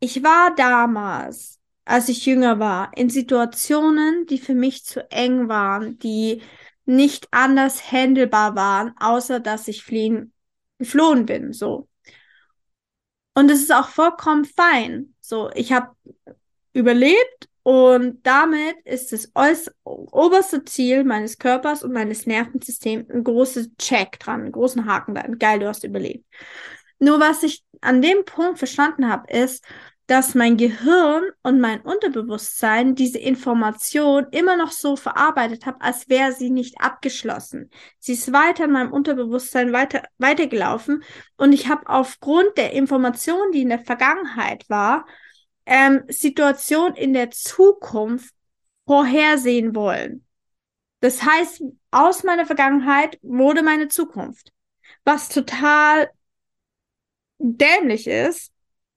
ich 0.00 0.22
war 0.22 0.54
damals, 0.54 1.60
als 1.84 2.08
ich 2.08 2.26
jünger 2.26 2.58
war, 2.60 2.96
in 2.96 3.10
Situationen, 3.10 4.26
die 4.26 4.38
für 4.38 4.54
mich 4.54 4.84
zu 4.84 5.10
eng 5.10 5.48
waren, 5.48 5.98
die 5.98 6.42
nicht 6.84 7.28
anders 7.32 7.92
handelbar 7.92 8.56
waren, 8.56 8.94
außer 8.98 9.40
dass 9.40 9.68
ich 9.68 9.82
fliehen, 9.84 10.32
geflohen 10.78 11.26
bin, 11.26 11.52
so. 11.52 11.88
Und 13.34 13.50
es 13.50 13.62
ist 13.62 13.72
auch 13.72 13.88
vollkommen 13.88 14.44
fein. 14.44 15.14
So, 15.20 15.50
ich 15.54 15.72
habe 15.72 15.96
überlebt 16.72 17.48
und 17.62 18.26
damit 18.26 18.76
ist 18.84 19.12
das 19.12 19.30
oberste 19.84 20.64
Ziel 20.64 21.04
meines 21.04 21.38
Körpers 21.38 21.84
und 21.84 21.92
meines 21.92 22.26
Nervensystems 22.26 23.08
ein 23.10 23.22
großes 23.22 23.76
Check 23.78 24.18
dran, 24.18 24.42
einen 24.42 24.52
großen 24.52 24.86
Haken 24.86 25.14
dran. 25.14 25.38
Geil, 25.38 25.60
du 25.60 25.68
hast 25.68 25.84
überlebt. 25.84 26.24
Nur 26.98 27.20
was 27.20 27.42
ich 27.42 27.62
an 27.80 28.02
dem 28.02 28.24
Punkt 28.24 28.58
verstanden 28.58 29.08
habe, 29.08 29.32
ist, 29.32 29.64
dass 30.08 30.34
mein 30.34 30.56
Gehirn 30.56 31.22
und 31.42 31.60
mein 31.60 31.80
Unterbewusstsein 31.80 32.96
diese 32.96 33.18
Information 33.18 34.26
immer 34.32 34.56
noch 34.56 34.72
so 34.72 34.96
verarbeitet 34.96 35.64
hat, 35.64 35.76
als 35.78 36.08
wäre 36.08 36.32
sie 36.32 36.50
nicht 36.50 36.80
abgeschlossen. 36.80 37.70
Sie 37.98 38.14
ist 38.14 38.32
weiter 38.32 38.64
in 38.64 38.72
meinem 38.72 38.92
Unterbewusstsein 38.92 39.72
weiter, 39.72 40.02
weitergelaufen 40.18 41.04
und 41.36 41.52
ich 41.52 41.68
habe 41.68 41.88
aufgrund 41.88 42.58
der 42.58 42.72
Information, 42.72 43.52
die 43.52 43.62
in 43.62 43.68
der 43.68 43.78
Vergangenheit 43.78 44.68
war, 44.68 45.06
ähm, 45.66 46.04
Situation 46.08 46.94
in 46.94 47.12
der 47.12 47.30
Zukunft 47.30 48.34
vorhersehen 48.86 49.74
wollen. 49.74 50.24
Das 51.00 51.22
heißt, 51.22 51.62
aus 51.90 52.22
meiner 52.22 52.46
Vergangenheit 52.46 53.18
wurde 53.22 53.62
meine 53.62 53.88
Zukunft. 53.88 54.52
Was 55.04 55.28
total 55.28 56.10
dämlich 57.38 58.06
ist, 58.06 58.52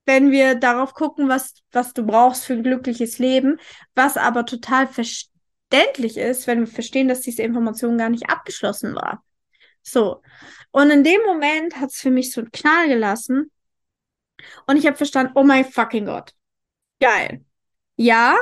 wenn 0.06 0.32
wir 0.32 0.56
darauf 0.56 0.93
gucken, 0.93 1.30
was, 1.30 1.56
was 1.71 1.93
du 1.93 2.06
brauchst 2.06 2.45
für 2.45 2.54
ein 2.54 2.63
glückliches 2.63 3.17
Leben, 3.17 3.60
was 3.95 4.17
aber 4.17 4.45
total 4.45 4.88
verständlich 4.88 6.17
ist, 6.17 6.45
wenn 6.45 6.60
wir 6.60 6.67
verstehen, 6.67 7.08
dass 7.08 7.21
diese 7.21 7.41
Information 7.41 7.97
gar 7.97 8.10
nicht 8.10 8.30
abgeschlossen 8.30 8.93
war. 8.93 9.23
So. 9.82 10.21
Und 10.71 10.91
in 10.91 11.04
dem 11.04 11.21
Moment 11.25 11.78
hat 11.78 11.89
es 11.89 11.97
für 11.97 12.12
mich 12.12 12.32
so 12.32 12.41
einen 12.41 12.51
Knall 12.51 12.88
gelassen. 12.88 13.51
Und 14.67 14.78
ich 14.78 14.86
habe 14.86 14.97
verstanden, 14.97 15.32
oh 15.36 15.43
mein 15.43 15.65
fucking 15.65 16.06
Gott. 16.06 16.34
Geil. 16.99 17.45
Ja, 17.97 18.38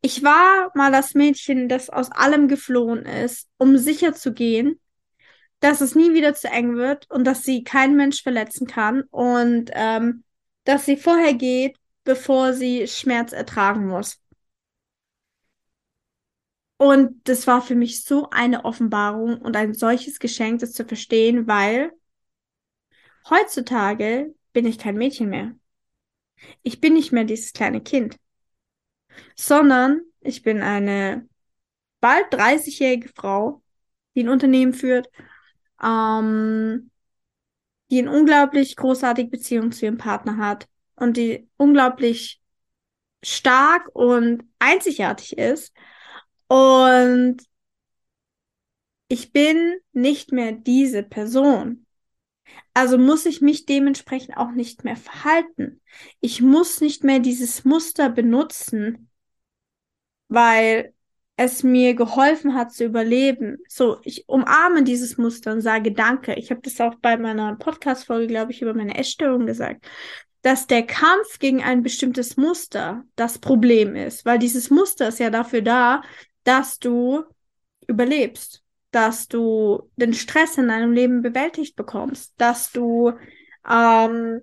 ich 0.00 0.22
war 0.22 0.70
mal 0.74 0.92
das 0.92 1.14
Mädchen, 1.14 1.68
das 1.68 1.90
aus 1.90 2.10
allem 2.10 2.48
geflohen 2.48 3.04
ist, 3.04 3.48
um 3.58 3.76
sicher 3.78 4.14
zu 4.14 4.32
gehen, 4.32 4.80
dass 5.60 5.80
es 5.80 5.94
nie 5.96 6.14
wieder 6.14 6.34
zu 6.34 6.48
eng 6.48 6.76
wird 6.76 7.10
und 7.10 7.24
dass 7.24 7.44
sie 7.44 7.64
kein 7.64 7.96
Mensch 7.96 8.22
verletzen 8.22 8.66
kann 8.66 9.02
und 9.10 9.70
ähm, 9.74 10.24
dass 10.64 10.86
sie 10.86 10.96
vorher 10.96 11.34
geht, 11.34 11.76
bevor 12.04 12.52
sie 12.54 12.86
Schmerz 12.88 13.32
ertragen 13.32 13.86
muss. 13.88 14.20
Und 16.78 17.28
das 17.28 17.46
war 17.46 17.62
für 17.62 17.74
mich 17.76 18.04
so 18.04 18.28
eine 18.30 18.64
Offenbarung 18.64 19.38
und 19.40 19.54
ein 19.56 19.74
solches 19.74 20.18
Geschenk, 20.18 20.60
das 20.60 20.72
zu 20.72 20.84
verstehen, 20.84 21.46
weil 21.46 21.92
heutzutage 23.30 24.34
bin 24.52 24.66
ich 24.66 24.78
kein 24.78 24.96
Mädchen 24.96 25.30
mehr. 25.30 25.54
Ich 26.62 26.80
bin 26.80 26.94
nicht 26.94 27.12
mehr 27.12 27.24
dieses 27.24 27.52
kleine 27.52 27.80
Kind, 27.80 28.16
sondern 29.36 30.00
ich 30.20 30.42
bin 30.42 30.62
eine 30.62 31.28
bald 32.00 32.32
30-jährige 32.32 33.08
Frau, 33.14 33.62
die 34.14 34.24
ein 34.24 34.28
Unternehmen 34.28 34.72
führt, 34.72 35.08
ähm, 35.82 36.90
die 37.90 37.98
eine 37.98 38.10
unglaublich 38.10 38.76
großartige 38.76 39.30
Beziehung 39.30 39.72
zu 39.72 39.86
ihrem 39.86 39.98
Partner 39.98 40.36
hat 40.36 40.68
und 40.96 41.16
die 41.16 41.48
unglaublich 41.56 42.40
stark 43.22 43.88
und 43.94 44.44
einzigartig 44.58 45.36
ist. 45.38 45.74
Und 46.48 47.38
ich 49.08 49.32
bin 49.32 49.80
nicht 49.92 50.32
mehr 50.32 50.52
diese 50.52 51.02
Person. 51.02 51.86
Also 52.72 52.98
muss 52.98 53.26
ich 53.26 53.40
mich 53.40 53.66
dementsprechend 53.66 54.36
auch 54.36 54.52
nicht 54.52 54.84
mehr 54.84 54.96
verhalten. 54.96 55.80
Ich 56.20 56.40
muss 56.40 56.80
nicht 56.80 57.04
mehr 57.04 57.18
dieses 57.18 57.64
Muster 57.64 58.08
benutzen, 58.08 59.10
weil 60.28 60.94
es 61.36 61.62
mir 61.62 61.94
geholfen 61.94 62.54
hat 62.54 62.72
zu 62.72 62.84
überleben. 62.84 63.58
So, 63.66 63.98
ich 64.04 64.28
umarme 64.28 64.84
dieses 64.84 65.16
Muster 65.16 65.52
und 65.52 65.62
sage 65.62 65.92
Danke. 65.92 66.34
Ich 66.34 66.50
habe 66.50 66.60
das 66.60 66.80
auch 66.80 66.94
bei 66.96 67.16
meiner 67.16 67.56
Podcast-Folge, 67.56 68.26
glaube 68.26 68.52
ich, 68.52 68.62
über 68.62 68.74
meine 68.74 68.96
Essstörung 68.96 69.46
gesagt, 69.46 69.86
dass 70.42 70.66
der 70.66 70.86
Kampf 70.86 71.38
gegen 71.38 71.62
ein 71.62 71.82
bestimmtes 71.82 72.36
Muster 72.36 73.04
das 73.16 73.38
Problem 73.38 73.96
ist, 73.96 74.24
weil 74.24 74.38
dieses 74.38 74.70
Muster 74.70 75.08
ist 75.08 75.18
ja 75.18 75.30
dafür 75.30 75.62
da, 75.62 76.02
dass 76.44 76.78
du 76.78 77.24
überlebst 77.86 78.59
dass 78.90 79.28
du 79.28 79.90
den 79.96 80.14
Stress 80.14 80.58
in 80.58 80.68
deinem 80.68 80.92
Leben 80.92 81.22
bewältigt 81.22 81.76
bekommst, 81.76 82.34
dass 82.38 82.72
du, 82.72 83.12
ähm, 83.68 84.40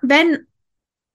wenn 0.00 0.46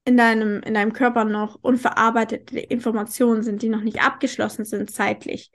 in 0.06 0.18
deinem, 0.18 0.62
in 0.64 0.74
deinem 0.74 0.94
Körper 0.94 1.26
noch 1.26 1.60
unverarbeitete 1.62 2.60
Informationen 2.60 3.44
sind, 3.44 3.62
die 3.62 3.70
noch 3.70 3.82
nicht 3.82 4.02
abgeschlossen 4.02 4.66
sind 4.66 4.92
zeitlich, 4.92 5.52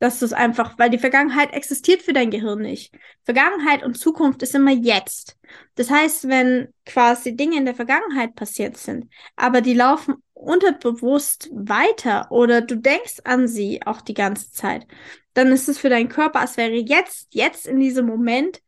Dass 0.00 0.18
du 0.18 0.26
es 0.26 0.32
einfach, 0.32 0.78
weil 0.78 0.90
die 0.90 0.98
Vergangenheit 0.98 1.52
existiert 1.54 2.02
für 2.02 2.12
dein 2.12 2.30
Gehirn 2.30 2.60
nicht. 2.60 2.94
Vergangenheit 3.24 3.84
und 3.84 3.96
Zukunft 3.98 4.42
ist 4.42 4.54
immer 4.54 4.72
jetzt. 4.72 5.38
Das 5.76 5.90
heißt, 5.90 6.28
wenn 6.28 6.74
quasi 6.86 7.36
Dinge 7.36 7.56
in 7.58 7.66
der 7.66 7.76
Vergangenheit 7.76 8.34
passiert 8.34 8.76
sind, 8.76 9.08
aber 9.36 9.60
die 9.60 9.74
laufen 9.74 10.16
unterbewusst 10.34 11.50
weiter 11.52 12.32
oder 12.32 12.62
du 12.62 12.76
denkst 12.76 13.20
an 13.24 13.48
sie 13.48 13.82
auch 13.86 14.00
die 14.00 14.14
ganze 14.14 14.50
Zeit, 14.52 14.86
dann 15.34 15.48
ist 15.48 15.68
es 15.68 15.78
für 15.78 15.88
deinen 15.88 16.08
Körper, 16.08 16.40
als 16.40 16.56
wäre 16.56 16.72
jetzt, 16.72 17.34
jetzt 17.34 17.66
in 17.66 17.80
diesem 17.80 18.06
Moment 18.06 18.60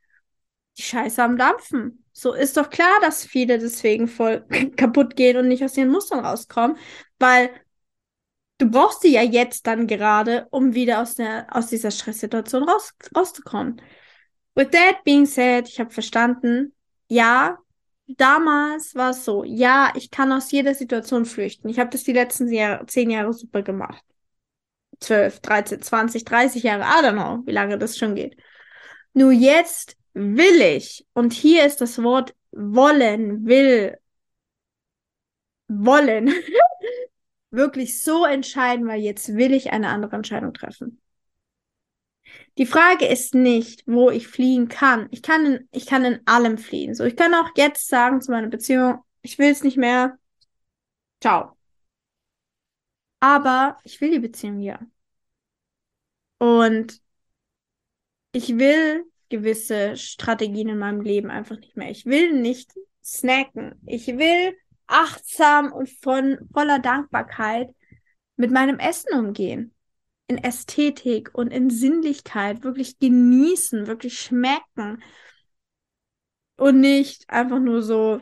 die 0.79 0.83
Scheiße 0.83 1.23
am 1.23 1.37
Dampfen. 1.37 2.05
So 2.13 2.33
ist 2.33 2.57
doch 2.57 2.71
klar, 2.71 3.01
dass 3.01 3.25
viele 3.25 3.59
deswegen 3.59 4.09
voll 4.09 4.45
kaputt 4.77 5.17
gehen 5.17 5.37
und 5.37 5.49
nicht 5.49 5.65
aus 5.65 5.77
ihren 5.77 5.91
Mustern 5.91 6.25
rauskommen, 6.25 6.77
weil 7.19 7.51
du 8.59 8.71
brauchst 8.71 9.03
sie 9.03 9.13
ja 9.13 9.23
jetzt 9.23 9.67
dann 9.67 9.87
gerade, 9.87 10.47
um 10.51 10.75
wieder 10.75 11.01
aus, 11.03 11.17
der, 11.17 11.47
aus 11.51 11.69
dieser 11.69 11.91
Stresssituation 11.91 12.69
raus, 12.69 12.95
rauszukommen. 13.17 13.81
With 14.55 14.71
that 14.71 15.03
being 15.05 15.27
said, 15.27 15.69
ich 15.69 15.81
habe 15.81 15.91
verstanden, 15.91 16.73
ja, 17.09 17.59
damals 18.07 18.95
war 18.95 19.11
es 19.11 19.25
so, 19.25 19.45
ja, 19.45 19.93
ich 19.97 20.11
kann 20.11 20.33
aus 20.33 20.51
jeder 20.53 20.75
Situation 20.75 21.25
flüchten. 21.25 21.69
Ich 21.69 21.79
habe 21.79 21.91
das 21.91 22.05
die 22.05 22.13
letzten 22.13 22.51
Jahr, 22.53 22.87
zehn 22.87 23.11
Jahre 23.11 23.33
super 23.33 23.63
gemacht. 23.63 24.05
12, 25.01 25.41
13, 25.41 25.83
20, 25.83 26.25
30 26.25 26.63
Jahre, 26.63 26.83
I 26.83 27.05
don't 27.05 27.13
know, 27.13 27.43
wie 27.47 27.53
lange 27.53 27.79
das 27.79 27.99
schon 27.99 28.15
geht. 28.15 28.37
Nur 29.13 29.33
jetzt 29.33 29.97
will 30.15 30.61
ich, 30.61 31.07
und 31.15 31.33
hier 31.33 31.65
ist 31.67 31.81
das 31.81 32.03
Wort 32.03 32.35
wollen, 32.53 33.47
will, 33.47 33.99
wollen, 35.69 36.33
wirklich 37.51 38.03
so 38.03 38.25
entscheiden, 38.25 38.87
weil 38.87 39.01
jetzt 39.01 39.35
will 39.37 39.53
ich 39.53 39.73
eine 39.73 39.89
andere 39.89 40.17
Entscheidung 40.17 40.53
treffen. 40.53 41.01
Die 42.59 42.67
Frage 42.67 43.07
ist 43.07 43.35
nicht, 43.35 43.83
wo 43.87 44.11
ich 44.11 44.29
fliehen 44.29 44.69
kann. 44.69 45.09
Ich 45.11 45.23
kann 45.23 45.47
in, 45.47 45.69
ich 45.73 45.87
kann 45.87 46.05
in 46.05 46.21
allem 46.27 46.59
fliehen. 46.59 46.95
So, 46.95 47.05
ich 47.05 47.17
kann 47.17 47.35
auch 47.35 47.51
jetzt 47.57 47.89
sagen 47.89 48.21
zu 48.21 48.31
meiner 48.31 48.49
Beziehung, 48.49 48.99
ich 49.23 49.39
will 49.39 49.51
es 49.51 49.63
nicht 49.65 49.77
mehr. 49.77 50.19
Ciao. 51.21 51.54
Aber 53.25 53.79
ich 53.85 54.03
will 54.03 54.11
die 54.11 54.19
Beziehung 54.19 54.61
ja. 54.61 54.79
Und 56.37 57.01
ich 58.33 58.59
will 58.59 59.11
gewisse 59.31 59.97
Strategien 59.97 60.69
in 60.69 60.77
meinem 60.77 61.01
Leben 61.01 61.31
einfach 61.31 61.57
nicht 61.57 61.75
mehr. 61.75 61.91
Ich 61.91 62.05
will 62.05 62.35
nicht 62.39 62.75
snacken. 63.03 63.81
Ich 63.87 64.09
will 64.09 64.55
achtsam 64.89 65.73
und 65.73 65.89
von 65.89 66.37
voller 66.53 66.81
Dankbarkeit 66.81 67.75
mit 68.37 68.51
meinem 68.51 68.79
Essen 68.79 69.19
umgehen. 69.19 69.75
In 70.27 70.37
Ästhetik 70.37 71.31
und 71.33 71.51
in 71.51 71.71
Sinnlichkeit 71.71 72.63
wirklich 72.63 72.99
genießen, 72.99 73.87
wirklich 73.87 74.21
schmecken. 74.21 75.03
Und 76.59 76.79
nicht 76.79 77.31
einfach 77.31 77.59
nur 77.59 77.81
so, 77.81 78.21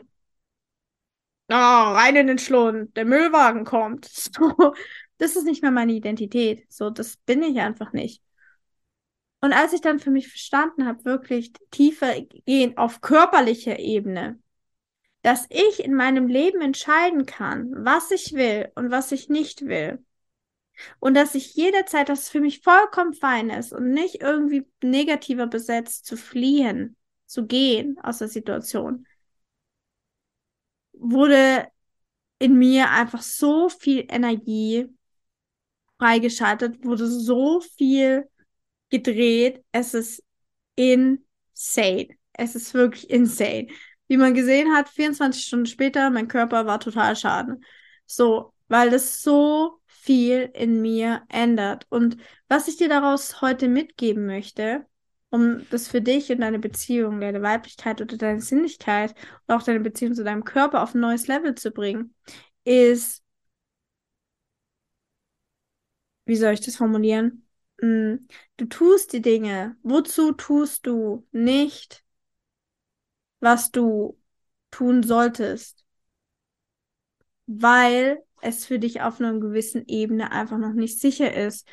oh, 1.49 1.53
rein 1.53 2.15
in 2.15 2.27
den 2.27 2.39
Schlund, 2.39 2.95
der 2.95 3.05
Müllwagen 3.05 3.65
kommt. 3.65 4.09
So, 4.35 4.73
das 5.17 5.35
ist 5.35 5.45
nicht 5.45 5.61
mehr 5.61 5.71
meine 5.71 5.93
Identität. 5.93 6.65
So, 6.69 6.89
das 6.89 7.17
bin 7.17 7.43
ich 7.43 7.59
einfach 7.59 7.93
nicht. 7.93 8.21
Und 9.41 9.53
als 9.53 9.73
ich 9.73 9.81
dann 9.81 9.99
für 9.99 10.09
mich 10.09 10.29
verstanden 10.29 10.85
habe, 10.85 11.05
wirklich 11.05 11.53
tiefer 11.69 12.21
gehen 12.45 12.77
auf 12.77 13.01
körperlicher 13.01 13.77
Ebene, 13.77 14.39
dass 15.21 15.47
ich 15.49 15.83
in 15.83 15.93
meinem 15.93 16.27
Leben 16.27 16.61
entscheiden 16.61 17.25
kann, 17.25 17.71
was 17.75 18.11
ich 18.11 18.33
will 18.33 18.71
und 18.75 18.91
was 18.91 19.11
ich 19.11 19.29
nicht 19.29 19.65
will. 19.65 20.03
Und 20.99 21.13
dass 21.15 21.35
ich 21.35 21.55
jederzeit, 21.55 22.09
dass 22.09 22.23
es 22.23 22.29
für 22.29 22.41
mich 22.41 22.61
vollkommen 22.61 23.13
fein 23.13 23.49
ist 23.49 23.73
und 23.73 23.91
nicht 23.91 24.21
irgendwie 24.21 24.65
negativer 24.81 25.47
besetzt 25.47 26.05
zu 26.05 26.17
fliehen, 26.17 26.95
zu 27.25 27.45
gehen 27.45 27.99
aus 28.01 28.19
der 28.19 28.27
Situation, 28.27 29.05
wurde 30.93 31.67
in 32.39 32.57
mir 32.57 32.89
einfach 32.91 33.21
so 33.21 33.69
viel 33.69 34.05
Energie 34.09 34.87
freigeschaltet, 35.99 36.83
wurde 36.83 37.07
so 37.07 37.61
viel 37.61 38.29
gedreht. 38.89 39.63
Es 39.71 39.93
ist 39.93 40.23
insane. 40.75 42.09
Es 42.33 42.55
ist 42.55 42.73
wirklich 42.73 43.09
insane 43.09 43.67
wie 44.07 44.17
man 44.17 44.33
gesehen 44.33 44.73
hat, 44.73 44.89
24 44.89 45.43
Stunden 45.43 45.65
später, 45.65 46.09
mein 46.09 46.27
Körper 46.27 46.65
war 46.65 46.79
total 46.79 47.15
schaden. 47.15 47.63
So, 48.05 48.53
weil 48.67 48.89
das 48.89 49.23
so 49.23 49.79
viel 49.87 50.51
in 50.53 50.81
mir 50.81 51.23
ändert. 51.29 51.87
Und 51.89 52.17
was 52.47 52.67
ich 52.67 52.77
dir 52.77 52.89
daraus 52.89 53.41
heute 53.41 53.67
mitgeben 53.67 54.25
möchte, 54.25 54.85
um 55.33 55.67
das 55.69 55.87
für 55.87 56.01
dich 56.01 56.31
und 56.31 56.41
deine 56.41 56.59
Beziehung, 56.59 57.19
deine 57.19 57.41
Weiblichkeit 57.41 58.01
oder 58.01 58.17
deine 58.17 58.41
Sinnlichkeit 58.41 59.15
und 59.47 59.55
auch 59.55 59.63
deine 59.63 59.79
Beziehung 59.79 60.13
zu 60.13 60.23
deinem 60.23 60.43
Körper 60.43 60.83
auf 60.83 60.93
ein 60.93 61.01
neues 61.01 61.27
Level 61.27 61.55
zu 61.55 61.71
bringen, 61.71 62.13
ist, 62.65 63.23
wie 66.25 66.35
soll 66.35 66.53
ich 66.53 66.61
das 66.61 66.77
formulieren? 66.77 67.45
Hm, 67.81 68.27
du 68.57 68.65
tust 68.65 69.13
die 69.13 69.21
Dinge. 69.21 69.75
Wozu 69.83 70.33
tust 70.33 70.85
du 70.85 71.25
nicht 71.31 72.03
was 73.43 73.71
du 73.71 74.17
tun 74.71 75.03
solltest, 75.03 75.85
weil 77.45 78.23
es 78.41 78.65
für 78.65 78.79
dich 78.79 79.01
auf 79.01 79.19
einer 79.19 79.37
gewissen 79.39 79.85
Ebene 79.87 80.31
einfach 80.31 80.57
noch 80.57 80.73
nicht 80.73 80.99
sicher 80.99 81.33
ist, 81.33 81.67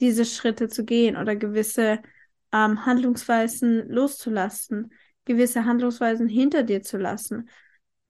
diese 0.00 0.24
Schritte 0.24 0.68
zu 0.68 0.84
gehen 0.84 1.16
oder 1.16 1.36
gewisse 1.36 2.00
ähm, 2.56 2.86
Handlungsweisen 2.86 3.88
loszulassen, 3.88 4.92
gewisse 5.24 5.64
Handlungsweisen 5.64 6.28
hinter 6.28 6.62
dir 6.62 6.82
zu 6.82 6.96
lassen. 6.96 7.50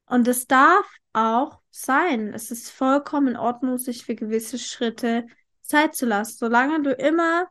Und 0.06 0.28
es 0.28 0.46
darf 0.46 0.86
auch 1.12 1.60
sein. 1.70 2.32
Es 2.32 2.50
ist 2.50 2.70
vollkommen 2.70 3.28
in 3.28 3.36
Ordnung, 3.36 3.78
sich 3.78 4.04
für 4.04 4.14
gewisse 4.14 4.58
Schritte 4.58 5.26
Zeit 5.62 5.96
zu 5.96 6.06
lassen, 6.06 6.36
solange 6.38 6.82
du 6.82 6.92
immer 6.92 7.48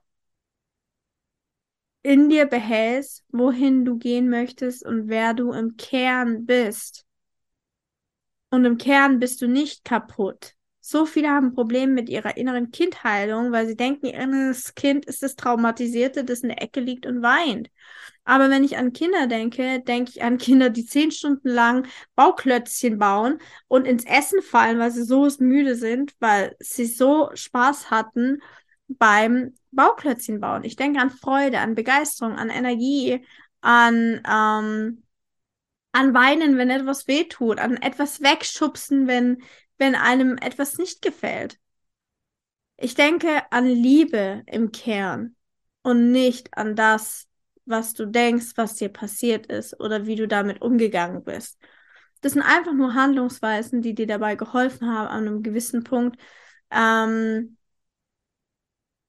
in 2.02 2.30
dir 2.30 2.46
behältst, 2.46 3.26
wohin 3.30 3.84
du 3.84 3.98
gehen 3.98 4.30
möchtest 4.30 4.86
und 4.86 5.10
wer 5.10 5.34
du 5.34 5.52
im 5.52 5.76
Kern 5.76 6.46
bist. 6.46 7.06
Und 8.52 8.64
im 8.64 8.78
Kern 8.78 9.20
bist 9.20 9.42
du 9.42 9.48
nicht 9.48 9.84
kaputt. 9.84 10.55
So 10.88 11.08
viele 11.08 11.30
haben 11.30 11.56
Probleme 11.56 11.92
mit 11.92 12.10
ihrer 12.10 12.38
inneren 12.38 12.70
Kindheilung, 12.70 13.52
weil 13.52 13.66
sie 13.66 13.76
denken, 13.76 14.06
ihr 14.06 14.14
inneres 14.14 14.76
Kind 14.76 15.06
ist 15.06 15.24
das 15.24 15.36
Traumatisierte, 15.36 16.24
das 16.24 16.42
in 16.42 16.50
der 16.50 16.62
Ecke 16.62 16.80
liegt 16.80 17.08
und 17.08 17.24
weint. 17.24 17.72
Aber 18.24 18.52
wenn 18.52 18.64
ich 18.64 18.78
an 18.78 18.94
Kinder 18.94 19.26
denke, 19.26 19.82
denke 19.82 20.12
ich 20.12 20.22
an 20.22 20.38
Kinder, 20.38 20.70
die 20.70 20.86
zehn 20.86 21.10
Stunden 21.10 21.50
lang 21.50 21.88
Bauklötzchen 22.14 23.00
bauen 23.00 23.40
und 23.68 23.88
ins 23.88 24.06
Essen 24.06 24.44
fallen, 24.44 24.78
weil 24.78 24.92
sie 24.92 25.06
so 25.06 25.28
müde 25.40 25.74
sind, 25.74 26.14
weil 26.20 26.56
sie 26.60 26.86
so 26.86 27.32
Spaß 27.34 27.90
hatten 27.90 28.44
beim 28.88 29.56
Bauklötzchen 29.72 30.40
bauen. 30.40 30.64
Ich 30.66 30.76
denke 30.76 31.00
an 31.00 31.10
Freude, 31.10 31.62
an 31.62 31.74
Begeisterung, 31.74 32.34
an 32.34 32.52
Energie, 32.52 33.26
an, 33.60 34.22
ähm, 34.24 35.02
an 35.94 36.14
Weinen, 36.14 36.60
wenn 36.60 36.70
etwas 36.70 37.08
wehtut, 37.08 37.58
an 37.58 37.78
etwas 37.78 38.22
wegschubsen, 38.22 39.08
wenn, 39.08 39.42
wenn 39.78 39.96
einem 39.96 40.38
etwas 40.38 40.78
nicht 40.78 41.02
gefällt. 41.02 41.60
Ich 42.78 42.96
denke 42.96 43.42
an 43.52 43.66
Liebe 43.66 44.44
im 44.48 44.72
Kern 44.72 45.36
und 45.82 46.12
nicht 46.12 46.58
an 46.58 46.76
das, 46.76 47.28
was 47.66 47.94
du 47.94 48.06
denkst, 48.06 48.54
was 48.56 48.76
dir 48.76 48.90
passiert 48.90 49.48
ist 49.48 49.80
oder 49.80 50.06
wie 50.06 50.16
du 50.16 50.28
damit 50.28 50.62
umgegangen 50.62 51.24
bist. 51.24 51.58
Das 52.22 52.34
sind 52.34 52.42
einfach 52.42 52.74
nur 52.74 52.94
Handlungsweisen, 52.94 53.82
die 53.82 53.96
dir 53.96 54.08
dabei 54.08 54.36
geholfen 54.36 54.88
haben, 54.92 55.08
an 55.08 55.28
einem 55.28 55.44
gewissen 55.44 55.84
Punkt 55.84 56.20
ähm, 56.72 57.58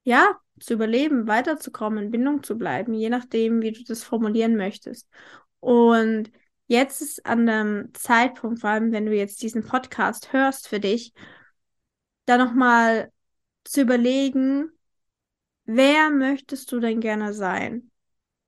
ja, 0.05 0.39
zu 0.61 0.75
überleben, 0.75 1.27
weiterzukommen, 1.27 2.05
in 2.05 2.11
Bindung 2.11 2.43
zu 2.43 2.57
bleiben, 2.57 2.95
je 2.95 3.11
nachdem, 3.11 3.61
wie 3.63 3.73
du 3.73 3.83
das 3.85 4.05
formulieren 4.05 4.57
möchtest. 4.57 5.09
Und 5.61 6.31
jetzt 6.67 7.03
ist 7.03 7.27
an 7.27 7.47
dem 7.47 7.91
Zeitpunkt, 7.95 8.61
vor 8.61 8.71
allem 8.71 8.93
wenn 8.93 9.07
du 9.07 9.15
jetzt 9.15 9.43
diesen 9.43 9.65
Podcast 9.65 10.33
hörst 10.33 10.69
für 10.69 10.81
dich, 10.81 11.13
da 12.27 12.39
nochmal 12.39 13.13
zu 13.65 13.83
überlegen, 13.83 14.71
wer 15.65 16.11
möchtest 16.11 16.71
du 16.73 16.81
denn 16.81 17.01
gerne 17.01 17.33
sein? 17.33 17.91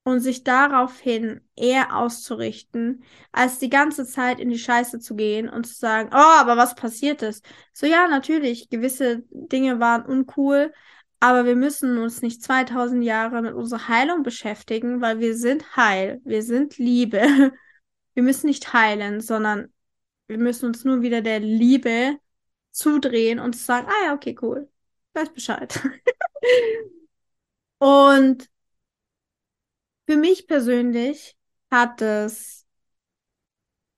Und 0.04 0.20
sich 0.20 0.42
daraufhin 0.42 1.42
eher 1.54 1.94
auszurichten, 1.94 3.04
als 3.31 3.59
die 3.59 3.68
ganze 3.68 4.07
Zeit 4.07 4.40
in 4.40 4.48
die 4.48 4.59
Scheiße 4.59 5.00
zu 5.00 5.14
gehen 5.16 5.50
und 5.50 5.66
zu 5.66 5.74
sagen, 5.74 6.09
oh, 6.14 6.16
aber 6.16 6.57
was 6.57 6.74
passiert 6.74 7.20
ist? 7.20 7.44
So 7.74 7.87
ja, 7.87 8.09
natürlich, 8.09 8.70
gewisse 8.70 9.24
Dinge 9.31 9.81
waren 9.81 10.07
uncool, 10.07 10.72
aber 11.20 11.44
wir 11.44 11.57
müssen 11.57 11.98
uns 11.98 12.22
nicht 12.22 12.42
2000 12.42 13.04
Jahre 13.04 13.42
mit 13.42 13.52
unserer 13.52 13.88
Heilung 13.88 14.22
beschäftigen, 14.22 15.02
weil 15.02 15.18
wir 15.20 15.37
sind 15.37 15.76
heil, 15.76 16.22
wir 16.24 16.42
sind 16.42 16.78
Liebe. 16.78 17.52
Wir 18.18 18.24
müssen 18.24 18.48
nicht 18.48 18.72
heilen, 18.72 19.20
sondern 19.20 19.72
wir 20.26 20.38
müssen 20.38 20.66
uns 20.66 20.85
nur 20.85 21.02
wieder 21.02 21.20
der 21.20 21.38
Liebe 21.38 22.18
zudrehen 22.72 23.38
und 23.38 23.54
sagen, 23.54 23.87
ah 23.88 24.07
ja, 24.07 24.14
okay, 24.14 24.37
cool. 24.42 24.68
Weiß 25.14 25.33
Bescheid. 25.33 25.81
Und 27.78 28.50
für 30.09 30.16
mich 30.16 30.48
persönlich 30.48 31.37
hat 31.70 32.02
es, 32.02 32.66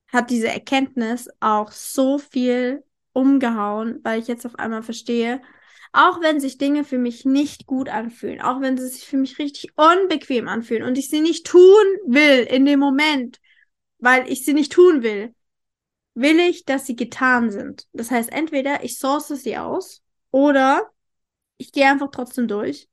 hat 0.09 0.29
diese 0.29 0.49
Erkenntnis 0.49 1.31
auch 1.41 1.73
so 1.73 2.19
viel 2.19 2.85
umgehauen, 3.15 4.01
weil 4.03 4.21
ich 4.21 4.29
jetzt 4.29 4.45
auf 4.45 4.57
einmal 4.57 4.83
verstehe, 4.83 5.41
auch 5.93 6.21
wenn 6.21 6.41
sich 6.41 6.59
Dinge 6.59 6.85
für 6.85 6.99
mich 6.99 7.25
nicht 7.25 7.65
gut 7.65 7.89
anfühlen, 7.89 8.43
auch 8.43 8.61
wenn 8.61 8.77
sie 8.77 8.89
sich 8.89 9.07
für 9.07 9.17
mich 9.17 9.39
richtig 9.39 9.73
unbequem 9.79 10.47
anfühlen 10.47 10.83
und 10.83 10.99
ich 10.99 11.09
sie 11.09 11.23
nicht 11.23 11.47
tun 11.47 11.87
will 12.05 12.43
in 12.43 12.67
dem 12.67 12.81
Moment, 12.81 13.41
weil 14.01 14.31
ich 14.31 14.45
sie 14.45 14.55
nicht 14.55 14.73
tun 14.73 15.03
will, 15.03 15.35
will 16.15 16.39
ich, 16.41 16.65
dass 16.65 16.87
sie 16.87 16.97
getan 16.97 17.51
sind. 17.51 17.89
Das 17.93 18.11
heißt, 18.11 18.31
entweder 18.33 18.85
ich 18.85 18.99
source 18.99 19.29
sie 19.29 19.59
aus 19.59 20.03
oder 20.31 20.91
ich 21.59 21.73
gehe 21.73 21.87
einfach 21.91 22.11
trotzdem 22.11 22.49
durch 22.49 22.89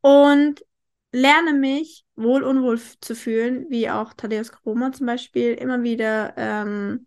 und 0.00 0.64
lerne 1.12 1.52
mich 1.54 2.04
wohl 2.16 2.42
unwohl 2.44 2.80
zu 3.00 3.14
fühlen, 3.14 3.66
wie 3.70 3.90
auch 3.90 4.14
Thaddeus 4.14 4.52
Kroma 4.52 4.92
zum 4.92 5.06
Beispiel 5.06 5.54
immer 5.54 5.82
wieder, 5.82 6.34
ähm, 6.36 7.06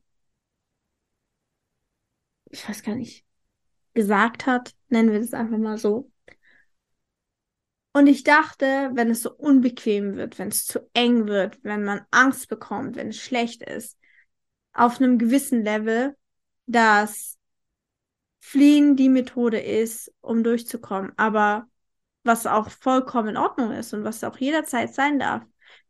ich 2.51 2.67
weiß 2.67 2.83
gar 2.83 2.95
nicht, 2.95 3.25
gesagt 3.95 4.47
hat, 4.47 4.75
nennen 4.89 5.11
wir 5.13 5.19
das 5.21 5.33
einfach 5.35 5.59
mal 5.59 5.79
so. 5.79 6.11
Und 7.93 8.07
ich 8.07 8.23
dachte, 8.23 8.89
wenn 8.93 9.11
es 9.11 9.21
so 9.21 9.31
unbequem 9.31 10.15
wird, 10.15 10.39
wenn 10.39 10.47
es 10.47 10.65
zu 10.65 10.79
eng 10.93 11.27
wird, 11.27 11.59
wenn 11.63 11.83
man 11.83 12.01
Angst 12.09 12.49
bekommt, 12.49 12.95
wenn 12.95 13.09
es 13.09 13.17
schlecht 13.17 13.61
ist, 13.61 13.97
auf 14.73 14.99
einem 14.99 15.19
gewissen 15.19 15.63
Level, 15.63 16.17
dass 16.65 17.37
Fliehen 18.39 18.95
die 18.95 19.09
Methode 19.09 19.59
ist, 19.59 20.11
um 20.21 20.43
durchzukommen. 20.43 21.13
Aber 21.17 21.67
was 22.23 22.47
auch 22.47 22.69
vollkommen 22.69 23.29
in 23.29 23.37
Ordnung 23.37 23.71
ist 23.71 23.93
und 23.93 24.03
was 24.03 24.23
auch 24.23 24.37
jederzeit 24.37 24.93
sein 24.93 25.19
darf. 25.19 25.43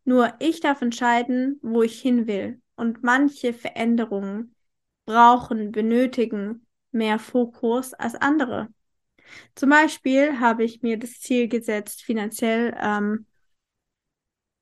Nur 0.04 0.34
ich 0.40 0.60
darf 0.60 0.82
entscheiden, 0.82 1.58
wo 1.62 1.82
ich 1.82 2.00
hin 2.00 2.26
will. 2.26 2.60
Und 2.76 3.02
manche 3.02 3.54
Veränderungen 3.54 4.54
brauchen, 5.06 5.72
benötigen 5.72 6.66
mehr 6.90 7.18
Fokus 7.18 7.94
als 7.94 8.14
andere. 8.14 8.68
Zum 9.54 9.70
Beispiel 9.70 10.40
habe 10.40 10.64
ich 10.64 10.82
mir 10.82 10.98
das 10.98 11.20
Ziel 11.20 11.48
gesetzt, 11.48 12.02
finanziell 12.02 12.76
ähm, 12.80 13.26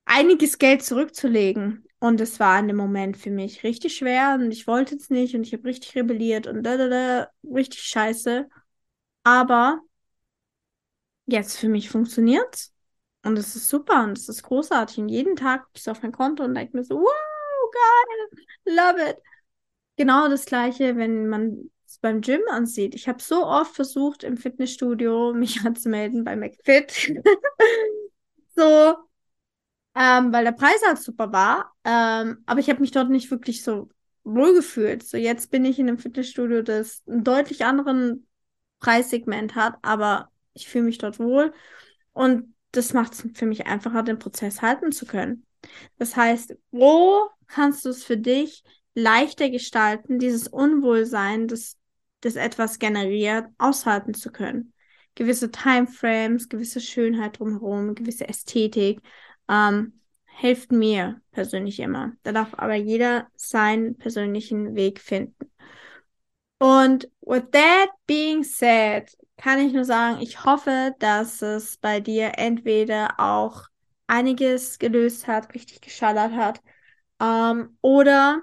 einiges 0.04 0.58
Geld 0.58 0.82
zurückzulegen. 0.82 1.84
Und 1.98 2.20
es 2.20 2.40
war 2.40 2.58
in 2.58 2.66
dem 2.66 2.76
Moment 2.76 3.16
für 3.16 3.30
mich 3.30 3.62
richtig 3.62 3.96
schwer 3.96 4.34
und 4.34 4.50
ich 4.50 4.66
wollte 4.66 4.96
es 4.96 5.08
nicht 5.08 5.36
und 5.36 5.44
ich 5.44 5.52
habe 5.52 5.64
richtig 5.64 5.94
rebelliert 5.94 6.48
und 6.48 6.64
da, 6.64 6.76
da, 6.76 6.88
da, 6.88 7.28
richtig 7.44 7.82
scheiße. 7.82 8.48
Aber 9.22 9.80
jetzt 11.26 11.58
für 11.58 11.68
mich 11.68 11.88
funktioniert 11.90 12.68
und 13.24 13.38
es 13.38 13.54
ist 13.54 13.68
super 13.68 14.02
und 14.04 14.18
es 14.18 14.28
ist 14.28 14.42
großartig. 14.42 14.98
Und 14.98 15.08
jeden 15.08 15.36
Tag 15.36 15.64
gucke 15.66 15.78
ich 15.78 15.88
auf 15.88 16.02
mein 16.02 16.12
Konto 16.12 16.44
und 16.44 16.54
denke 16.54 16.76
mir 16.76 16.84
so, 16.84 16.96
wow, 16.96 17.70
geil, 17.72 18.74
love 18.76 19.10
it. 19.10 19.16
Genau 19.96 20.28
das 20.28 20.44
gleiche, 20.46 20.96
wenn 20.96 21.28
man 21.28 21.70
beim 21.98 22.20
Gym 22.20 22.40
ansieht. 22.50 22.94
Ich 22.94 23.08
habe 23.08 23.22
so 23.22 23.46
oft 23.46 23.74
versucht, 23.74 24.24
im 24.24 24.36
Fitnessstudio 24.36 25.32
mich 25.32 25.60
anzumelden 25.66 26.24
bei 26.24 26.36
McFit. 26.36 26.92
so, 28.56 28.96
ähm, 29.94 30.32
weil 30.32 30.44
der 30.44 30.52
Preis 30.52 30.80
halt 30.86 30.98
super 30.98 31.32
war. 31.32 31.74
Ähm, 31.84 32.42
aber 32.46 32.60
ich 32.60 32.70
habe 32.70 32.80
mich 32.80 32.92
dort 32.92 33.10
nicht 33.10 33.30
wirklich 33.30 33.62
so 33.62 33.88
wohl 34.24 34.54
gefühlt. 34.54 35.02
So, 35.02 35.16
jetzt 35.16 35.50
bin 35.50 35.64
ich 35.64 35.78
in 35.78 35.88
einem 35.88 35.98
Fitnessstudio, 35.98 36.62
das 36.62 37.02
einen 37.06 37.24
deutlich 37.24 37.64
anderen 37.64 38.26
Preissegment 38.80 39.54
hat, 39.54 39.76
aber 39.82 40.30
ich 40.54 40.68
fühle 40.68 40.84
mich 40.84 40.98
dort 40.98 41.18
wohl 41.18 41.52
und 42.12 42.54
das 42.72 42.92
macht 42.92 43.12
es 43.12 43.26
für 43.34 43.46
mich 43.46 43.66
einfacher, 43.66 44.02
den 44.02 44.18
Prozess 44.18 44.62
halten 44.62 44.92
zu 44.92 45.06
können. 45.06 45.46
Das 45.98 46.16
heißt, 46.16 46.56
wo 46.70 47.28
kannst 47.46 47.84
du 47.84 47.90
es 47.90 48.04
für 48.04 48.16
dich 48.16 48.64
leichter 48.94 49.50
gestalten, 49.50 50.18
dieses 50.18 50.48
Unwohlsein, 50.48 51.48
das, 51.48 51.76
das 52.22 52.36
etwas 52.36 52.78
generiert, 52.78 53.46
aushalten 53.58 54.14
zu 54.14 54.32
können? 54.32 54.72
Gewisse 55.14 55.50
Timeframes, 55.50 56.48
gewisse 56.48 56.80
Schönheit 56.80 57.38
drumherum, 57.38 57.94
gewisse 57.94 58.28
Ästhetik, 58.28 59.00
ähm, 59.48 60.00
hilft 60.24 60.72
mir 60.72 61.20
persönlich 61.30 61.78
immer. 61.80 62.12
Da 62.22 62.32
darf 62.32 62.54
aber 62.54 62.74
jeder 62.74 63.28
seinen 63.36 63.96
persönlichen 63.98 64.74
Weg 64.74 65.00
finden. 65.00 65.50
Und 66.58 67.10
with 67.20 67.42
that 67.52 67.90
being 68.06 68.44
said, 68.44 69.16
kann 69.36 69.58
ich 69.58 69.72
nur 69.72 69.84
sagen, 69.84 70.20
ich 70.20 70.44
hoffe, 70.44 70.94
dass 71.00 71.42
es 71.42 71.76
bei 71.78 72.00
dir 72.00 72.32
entweder 72.36 73.18
auch 73.18 73.64
einiges 74.06 74.78
gelöst 74.78 75.26
hat, 75.26 75.54
richtig 75.54 75.80
geschallert 75.80 76.32
hat, 76.32 76.60
ähm, 77.20 77.76
oder 77.80 78.42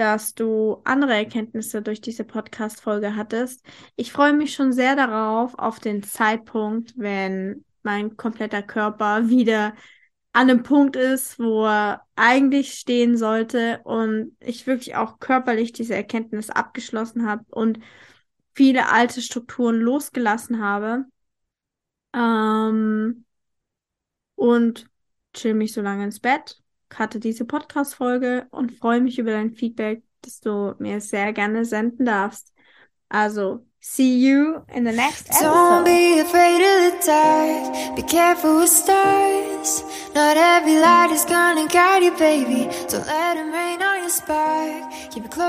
dass 0.00 0.34
du 0.34 0.80
andere 0.84 1.12
Erkenntnisse 1.12 1.82
durch 1.82 2.00
diese 2.00 2.24
Podcast-Folge 2.24 3.16
hattest. 3.16 3.62
Ich 3.96 4.12
freue 4.12 4.32
mich 4.32 4.54
schon 4.54 4.72
sehr 4.72 4.96
darauf, 4.96 5.58
auf 5.58 5.78
den 5.78 6.02
Zeitpunkt, 6.02 6.94
wenn 6.96 7.66
mein 7.82 8.16
kompletter 8.16 8.62
Körper 8.62 9.28
wieder 9.28 9.74
an 10.32 10.48
einem 10.48 10.62
Punkt 10.62 10.96
ist, 10.96 11.38
wo 11.38 11.66
er 11.66 12.06
eigentlich 12.16 12.72
stehen 12.74 13.18
sollte 13.18 13.80
und 13.84 14.34
ich 14.40 14.66
wirklich 14.66 14.96
auch 14.96 15.18
körperlich 15.18 15.72
diese 15.72 15.94
Erkenntnis 15.94 16.48
abgeschlossen 16.48 17.28
habe 17.28 17.44
und 17.50 17.78
viele 18.54 18.90
alte 18.90 19.20
Strukturen 19.20 19.80
losgelassen 19.80 20.62
habe. 20.62 21.04
Ähm, 22.14 23.26
und 24.34 24.86
chill 25.34 25.52
mich 25.52 25.74
so 25.74 25.82
lange 25.82 26.04
ins 26.04 26.20
Bett, 26.20 26.59
cutte 26.90 27.20
diese 27.20 27.44
Podcast-Folge 27.44 28.46
und 28.50 28.72
freue 28.72 29.00
mich 29.00 29.18
über 29.18 29.30
dein 29.30 29.52
Feedback, 29.52 30.02
das 30.22 30.40
du 30.40 30.74
mir 30.78 31.00
sehr 31.00 31.32
gerne 31.32 31.64
senden 31.64 32.04
darfst. 32.04 32.52
Also, 33.08 33.66
see 33.80 34.18
you 34.18 34.60
in 34.74 34.84
the 34.84 34.92
next 34.92 35.28
episode. 35.30 35.46
Don't 35.46 35.84
be 35.84 36.20
afraid 36.20 36.60
of 36.60 36.92
the 36.92 37.06
dark. 37.06 37.96
Be 37.96 38.02
careful 38.02 38.60
with 38.60 38.68
stars. 38.68 39.82
Not 40.14 40.36
every 40.36 40.78
light 40.78 41.10
is 41.12 41.24
gonna 41.24 41.66
guide 41.66 42.02
you, 42.02 42.12
baby. 42.18 42.68
Don't 42.88 43.06
let 43.06 43.36
them 43.36 43.52
rain 43.52 43.80
on 43.82 44.00
your 44.00 44.10
spark. 44.10 44.90
Keep 45.10 45.24
it 45.24 45.30
close. 45.30 45.48